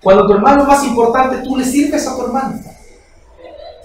[0.04, 2.60] Cuando tu hermano es más importante, tú le sirves a tu hermano.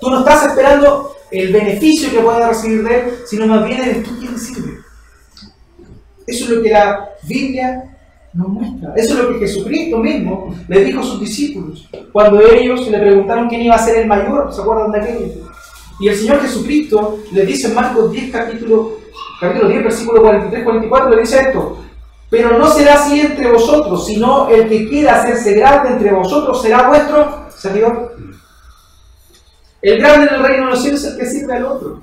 [0.00, 4.02] Tú no estás esperando el beneficio que pueda recibir de él, sino más bien eres
[4.02, 4.78] tú quien sirve.
[6.26, 7.96] Eso es lo que la Biblia
[8.34, 8.92] nos muestra.
[8.96, 11.88] Eso es lo que Jesucristo mismo le dijo a sus discípulos.
[12.12, 15.48] Cuando ellos le preguntaron quién iba a ser el mayor, ¿se acuerdan de aquello?
[16.00, 18.98] Y el Señor Jesucristo le dice en Marcos 10, capítulo,
[19.40, 21.84] capítulo 10, versículo 43-44, le dice esto.
[22.30, 26.88] Pero no será así entre vosotros, sino el que quiera hacerse grande entre vosotros será
[26.88, 28.16] vuestro servidor.
[29.80, 32.02] El grande en el reino de los cielos es el que sirve al otro.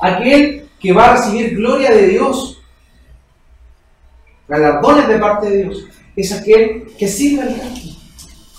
[0.00, 2.60] Aquel que va a recibir gloria de Dios,
[4.48, 5.84] galardones de parte de Dios,
[6.16, 7.88] es aquel que sirve al resto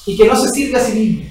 [0.05, 1.29] y que no se sirve a sí mismo.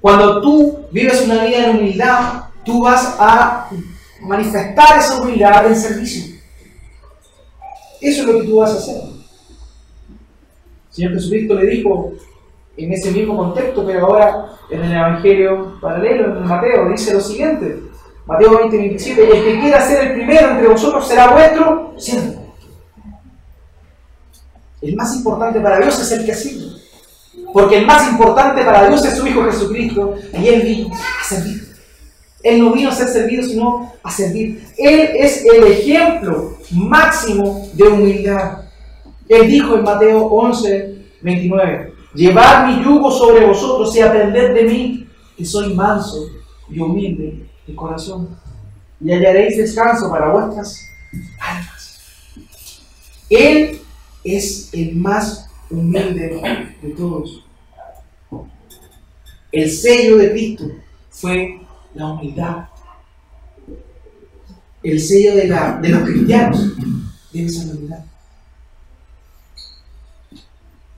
[0.00, 3.68] Cuando tú vives una vida en humildad, tú vas a
[4.22, 6.39] manifestar esa humildad en servicio.
[8.00, 9.02] Eso es lo que tú vas a hacer.
[9.02, 12.12] El Señor Jesucristo le dijo
[12.76, 17.82] en ese mismo contexto, pero ahora en el Evangelio paralelo, en Mateo, dice lo siguiente.
[18.26, 22.54] Mateo 20, 27, el que quiera ser el primero entre vosotros será vuestro siervo.
[24.80, 26.80] El más importante para Dios es el que sirve.
[27.52, 31.69] Porque el más importante para Dios es su Hijo Jesucristo y Él vino a servir.
[32.42, 34.64] Él no vino a ser servido, sino a servir.
[34.78, 38.62] Él es el ejemplo máximo de humildad.
[39.28, 45.06] Él dijo en Mateo 11, 29, Llevad mi yugo sobre vosotros y aprended de mí,
[45.36, 46.28] que soy manso
[46.68, 48.36] y humilde de corazón,
[49.00, 50.84] y hallaréis descanso para vuestras
[51.40, 52.00] almas.
[53.28, 53.80] Él
[54.24, 57.44] es el más humilde de todos.
[59.52, 60.64] El sello de Cristo
[61.10, 61.60] fue
[61.94, 62.68] la humildad.
[64.82, 66.76] El sello de, la, de los cristianos
[67.32, 68.04] debe ser la humildad.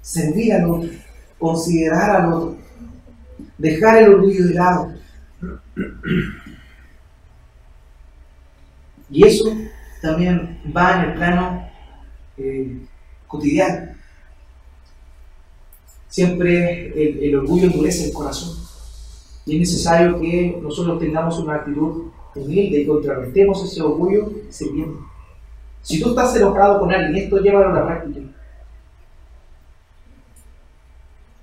[0.00, 0.90] Servir al otro,
[1.38, 2.56] considerar al otro,
[3.58, 4.92] dejar el orgullo de lado.
[9.10, 9.52] Y eso
[10.00, 11.68] también va en el plano
[12.36, 12.86] eh,
[13.26, 13.92] cotidiano.
[16.08, 18.61] Siempre el, el orgullo endurece el corazón.
[19.44, 25.00] Y es necesario que nosotros tengamos una actitud humilde y contrarrestemos ese orgullo sirviendo.
[25.82, 28.20] Si tú estás enojado con alguien, esto llévalo a la práctica.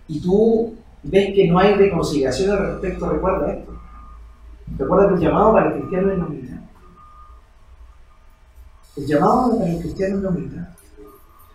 [0.07, 3.79] Y tú ves que no hay reconciliación al respecto, recuerda esto.
[4.77, 6.59] Recuerda que el llamado para el cristiano es la humildad.
[8.95, 10.67] El llamado para el cristiano es la humildad.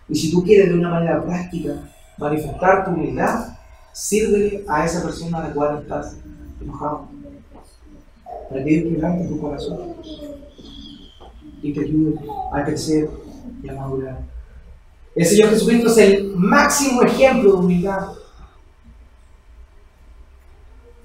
[0.07, 1.73] Y si tú quieres de una manera práctica
[2.17, 3.57] manifestar tu humildad,
[3.91, 6.17] sírvele a esa persona a la cual estás
[6.61, 7.07] enojado.
[8.49, 9.95] Para que Dios quebrante tu corazón
[11.61, 12.15] y te ayude
[12.53, 13.09] a crecer
[13.63, 14.19] y a madurar.
[15.15, 18.09] El Señor Jesucristo es el máximo ejemplo de humildad.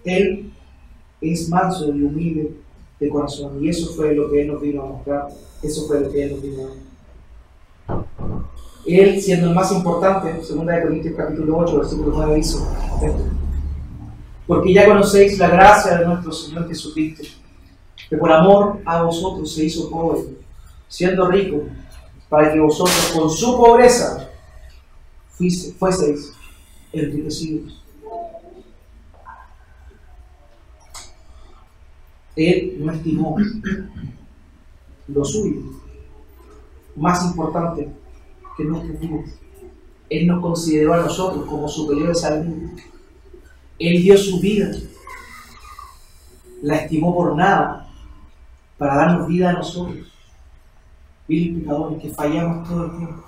[0.04, 0.52] Él
[1.20, 2.56] es manso y humilde
[2.98, 3.62] de corazón.
[3.62, 5.28] Y eso fue lo que Él nos vino a mostrar.
[5.62, 6.90] Eso fue lo que Él nos vino a mostrar.
[8.86, 10.48] Él, siendo el más importante, 2
[10.82, 12.58] Corintios capítulo 8, versículo 9 dice,
[14.50, 17.22] porque ya conocéis la gracia de nuestro Señor Jesucristo,
[18.08, 20.24] que por amor a vosotros se hizo pobre,
[20.88, 21.62] siendo rico,
[22.28, 24.28] para que vosotros con su pobreza
[25.78, 26.32] fueseis
[26.92, 27.80] enriquecidos.
[32.34, 33.36] Él no estimó
[35.06, 35.60] lo suyo,
[36.96, 37.88] más importante
[38.56, 39.30] que nuestros vidas.
[40.08, 42.82] Él nos consideró a nosotros como superiores al mundo.
[43.80, 44.70] Él dio su vida,
[46.60, 47.88] la estimó por nada,
[48.76, 50.12] para darnos vida a nosotros,
[51.26, 53.24] viles pecadores que fallamos todo el tiempo.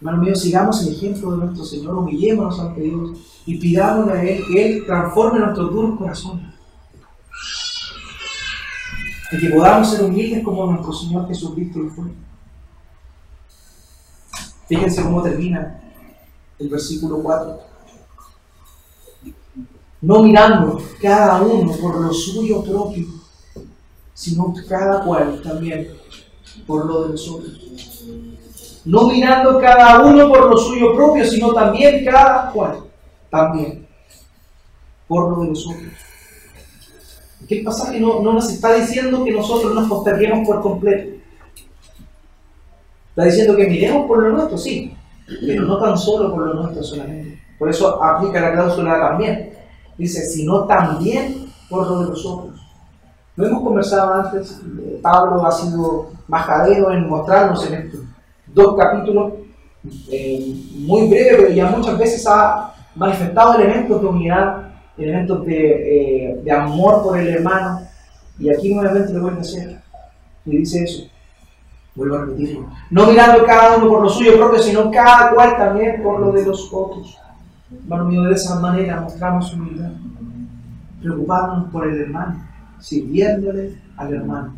[0.00, 4.44] Hermano mío, sigamos el ejemplo de nuestro Señor, humillémonos ante Dios y pidámosle a Él
[4.46, 6.46] que Él transforme nuestros duros corazones.
[9.32, 12.04] Y que podamos ser humildes como nuestro Señor Jesucristo lo fue.
[14.68, 15.82] Fíjense cómo termina
[16.58, 17.69] el versículo 4
[20.02, 23.06] no mirando cada uno por lo suyo propio,
[24.14, 25.88] sino cada cual también
[26.66, 27.60] por lo de nosotros.
[28.84, 32.84] No mirando cada uno por lo suyo propio, sino también cada cual
[33.28, 33.86] también
[35.06, 35.92] por lo de nosotros.
[37.46, 41.18] ¿Qué pasaje no, no nos está diciendo que nosotros nos posterguemos por completo?
[43.10, 44.94] Está diciendo que miremos por lo nuestro, sí,
[45.46, 47.42] pero no tan solo por lo nuestro solamente.
[47.58, 49.59] Por eso aplica la cláusula también
[50.00, 52.58] Dice, sino también por lo de los otros.
[53.36, 54.58] Lo hemos conversado antes,
[55.02, 58.00] Pablo ha sido majadero en mostrarnos en estos
[58.46, 59.34] dos capítulos,
[60.10, 66.40] eh, muy breve, pero ya muchas veces ha manifestado elementos de unidad, elementos de, eh,
[66.44, 67.82] de amor por el hermano,
[68.38, 69.82] y aquí nuevamente lo vuelve a hacer,
[70.46, 71.02] y dice eso,
[71.94, 76.02] vuelvo a repetirlo, no mirando cada uno por lo suyo propio, sino cada cual también
[76.02, 77.18] por lo de los otros.
[77.70, 79.92] Hermano mío, de esa manera mostramos humildad,
[81.00, 82.44] preocupándonos por el hermano,
[82.80, 84.54] sirviéndole al hermano,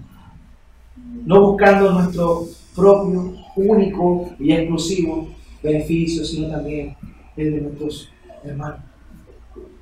[1.26, 5.28] no buscando nuestro propio, único y exclusivo
[5.62, 6.96] beneficio, sino también
[7.36, 8.08] el de nuestros
[8.42, 8.80] hermanos.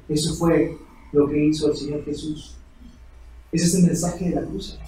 [0.08, 0.76] Eso fue
[1.12, 2.56] lo que hizo el Señor Jesús.
[3.52, 4.78] Ese es el mensaje de la cruz.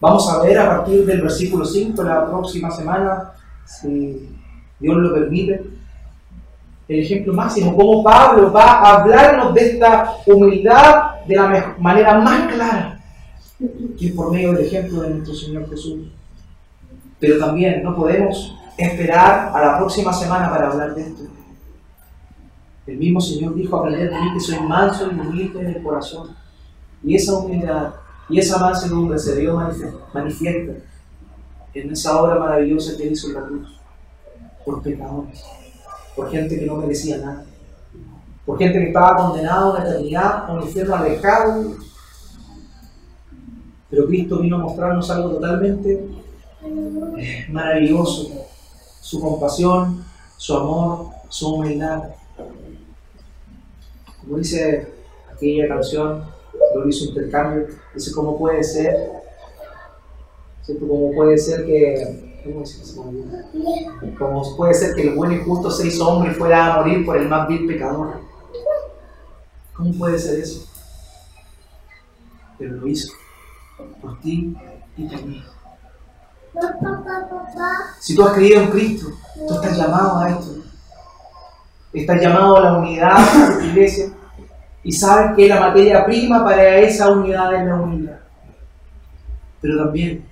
[0.00, 3.32] Vamos a ver a partir del versículo 5 la próxima semana,
[3.64, 4.28] si
[4.78, 5.77] Dios lo permite,
[6.88, 12.50] el ejemplo máximo, cómo Pablo va a hablarnos de esta humildad de la manera más
[12.52, 13.00] clara,
[13.98, 16.08] que por medio del ejemplo de nuestro Señor Jesús.
[17.20, 21.24] Pero también no podemos esperar a la próxima semana para hablar de esto.
[22.86, 26.34] El mismo Señor dijo, aprender de mí que soy manso y humilde en el corazón.
[27.04, 27.92] Y esa humildad
[28.30, 29.60] y esa mansedumbre se dio
[30.14, 30.72] manifiesta
[31.74, 33.78] en esa obra maravillosa que hizo la cruz
[34.64, 35.44] por pecadores
[36.18, 37.44] por gente que no merecía nada,
[38.44, 41.76] por gente que estaba condenada a una eternidad, a un infierno alejado.
[43.88, 46.08] Pero Cristo vino a mostrarnos algo totalmente
[47.50, 48.30] maravilloso,
[49.00, 50.04] su compasión,
[50.36, 52.02] su amor, su humildad.
[54.20, 54.88] Como dice
[55.32, 56.24] aquella canción,
[56.74, 59.12] lo hizo intercambio, dice cómo puede ser,
[60.80, 62.27] ¿Cómo puede ser que
[64.18, 67.04] como puede ser que el bueno y justo se hizo hombre y fuera a morir
[67.04, 68.20] por el más vil pecador.
[69.74, 70.66] ¿Cómo puede ser eso?
[72.58, 73.12] Pero lo hizo
[74.00, 74.56] por ti
[74.96, 75.44] y por mí.
[78.00, 79.08] Si tú has creído en Cristo,
[79.46, 80.54] tú estás llamado a esto.
[81.92, 83.18] Estás llamado a la unidad
[83.48, 84.12] de tu iglesia
[84.82, 88.20] y sabes que la materia prima para esa unidad es la unidad.
[89.60, 90.27] Pero también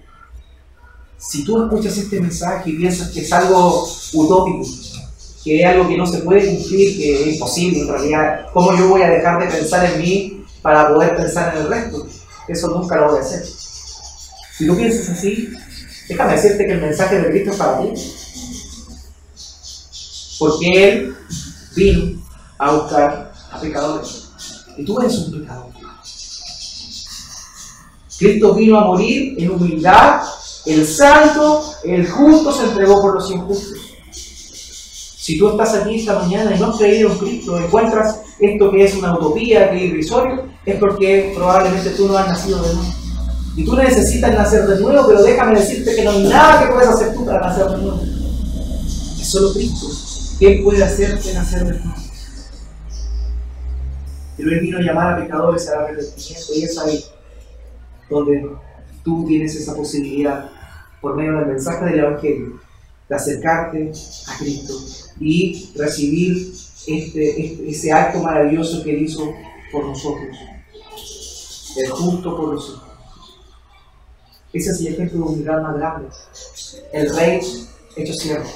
[1.19, 4.65] si tú escuchas este mensaje y piensas que es algo utópico,
[5.43, 8.89] que es algo que no se puede cumplir, que es imposible en realidad, ¿cómo yo
[8.89, 12.07] voy a dejar de pensar en mí para poder pensar en el resto?
[12.49, 13.45] Eso nunca lo voy a hacer.
[13.45, 15.53] Si tú piensas así,
[16.09, 17.89] déjame decirte que el mensaje de Cristo es para ti.
[20.39, 21.17] Porque Él
[21.75, 22.23] vino
[22.59, 24.29] a buscar a pecadores.
[24.77, 25.67] Y tú eres un pecador.
[28.19, 30.23] Cristo vino a morir en humildad
[30.67, 33.79] el santo, el justo se entregó por los injustos.
[34.11, 38.85] Si tú estás aquí esta mañana y no has creído en Cristo, encuentras esto que
[38.85, 42.95] es una utopía, que es irrisorio, es porque probablemente tú no has nacido de nuevo.
[43.57, 46.95] Y tú necesitas nacer de nuevo, pero déjame decirte que no hay nada que puedas
[46.95, 48.01] hacer tú para nacer de nuevo.
[49.21, 49.87] Es solo Cristo.
[50.39, 51.95] ¿Qué puede hacerte nacer de nuevo?
[54.37, 57.05] Pero Él vino a llamar a pecadores a la arrepentimiento y es ahí
[58.11, 58.49] donde
[59.03, 60.51] tú tienes esa posibilidad
[61.01, 62.61] por medio del mensaje del Evangelio,
[63.09, 63.93] de acercarte
[64.29, 64.75] a Cristo
[65.21, 66.53] y recibir
[66.87, 69.33] este, este, ese acto maravilloso que Él hizo
[69.73, 70.37] por nosotros,
[71.77, 72.83] el justo por nosotros.
[74.53, 76.09] Ese es el ejemplo de humildad más grande.
[76.93, 77.41] El rey
[77.97, 78.49] hecho siervo.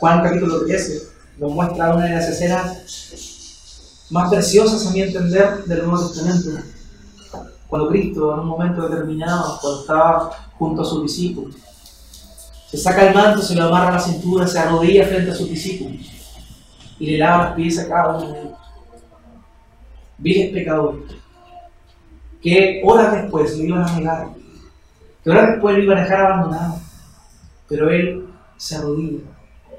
[0.00, 1.02] Juan capítulo 13
[1.38, 6.50] nos muestra una de las escenas más preciosas a mi entender del Nuevo Testamento
[7.74, 11.56] cuando Cristo en un momento determinado, cuando estaba junto a sus discípulos,
[12.70, 15.48] se saca el manto, se lo amarra a la cintura, se arrodilla frente a sus
[15.48, 16.08] discípulos
[17.00, 18.52] y le lava los pies a cada uno de ellos.
[20.18, 21.02] Viles pecadores,
[22.40, 24.28] que horas después lo iban a negar,
[25.24, 26.80] que horas después lo iban a dejar abandonado,
[27.68, 29.24] pero él se arrodilla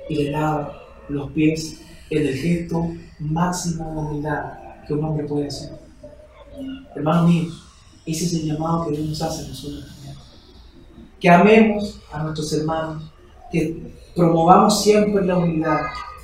[0.10, 1.80] y le lava los pies
[2.10, 2.89] en el gesto
[3.20, 4.52] máximo de humildad
[4.86, 5.80] que un hombre puede hacer.
[6.93, 7.64] Hermanos míos,
[8.06, 10.16] ese es el llamado que Dios nos hace a nosotros también.
[11.20, 13.03] Que amemos a nuestros hermanos,
[13.51, 15.82] que promovamos siempre la humildad,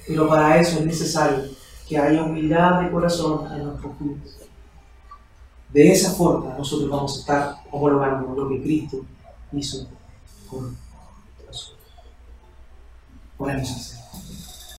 [0.07, 1.43] pero para eso es necesario
[1.87, 4.37] que haya humildad de corazón en nuestros vidas.
[5.73, 9.05] De esa forma nosotros vamos a estar homologando lo que Cristo
[9.53, 9.87] hizo
[10.49, 10.77] con
[11.47, 11.77] nosotros.
[13.37, 14.00] Oremos